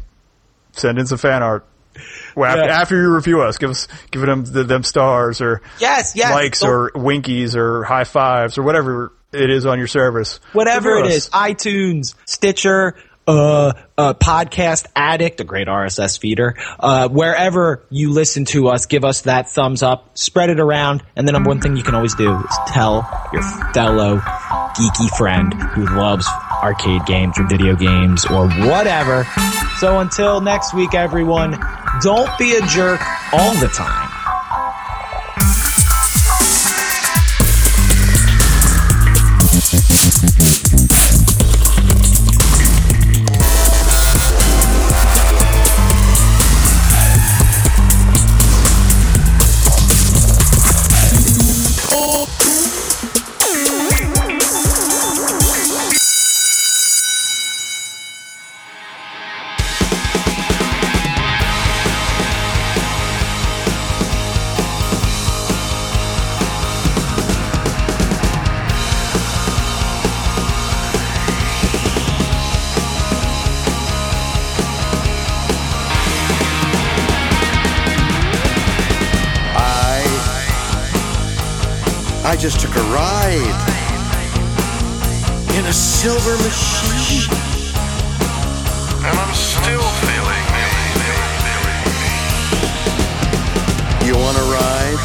[0.73, 1.67] send in some fan art.
[2.35, 2.81] Well, after, Yeah.
[2.81, 6.31] after you review us, give us give them them stars or Yes, yes.
[6.33, 7.01] likes So- or oh.
[7.01, 10.41] winkies or high fives or whatever it is on your service.
[10.53, 12.95] whatever it Review is, iTunes, Stitcher,
[13.27, 19.23] uh, Podcast Addict, a great RSS feeder, uh, wherever you listen to us, give us
[19.23, 22.35] that thumbs up, spread it around, and the number one thing you can always do
[22.35, 23.43] is tell your
[23.73, 26.27] fellow geeky friend who loves
[26.62, 29.27] arcade games or video games or whatever.
[29.79, 31.59] So until next week, everyone,
[32.01, 33.01] don't be a jerk
[33.33, 34.22] all the time.
[82.43, 83.57] Just took a ride
[85.57, 87.30] in a silver machine.
[89.07, 90.45] And I'm still feeling.
[94.05, 94.99] You want to ride?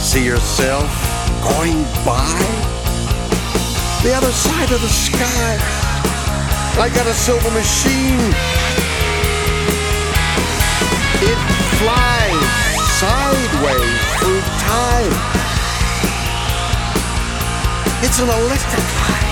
[0.00, 0.90] See yourself
[1.40, 2.34] going by?
[4.02, 5.56] The other side of the sky.
[6.82, 8.18] I got a silver machine.
[11.22, 11.38] It
[11.78, 12.60] flies
[12.98, 15.39] sideways through time.
[18.02, 19.30] It's an electric light.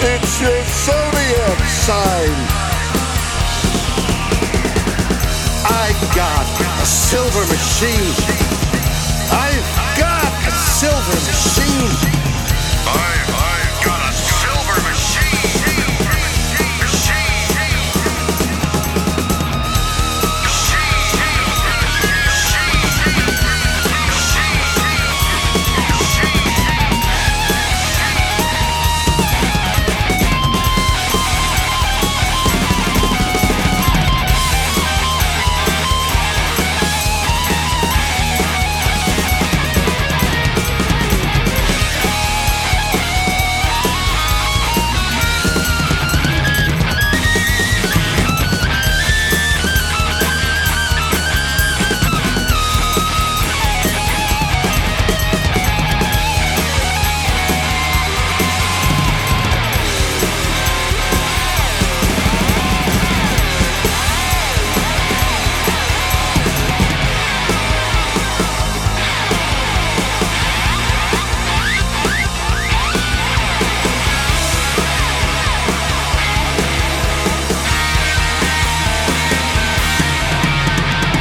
[0.00, 2.32] It's your zodiac sign.
[5.68, 6.46] I got
[6.80, 8.14] a silver machine.
[9.30, 9.68] I've
[9.98, 11.92] got a silver machine.
[12.88, 13.31] I've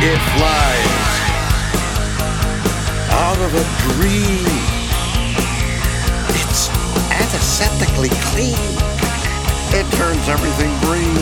[0.03, 1.11] It flies
[3.11, 4.45] out of a dream.
[6.41, 6.69] It's
[7.13, 8.57] antiseptically clean.
[9.77, 11.13] It turns everything green.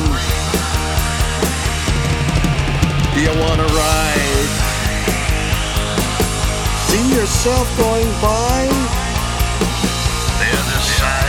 [3.13, 4.49] Do you want to ride?
[6.87, 8.65] See yourself going by?
[10.39, 11.28] The other side.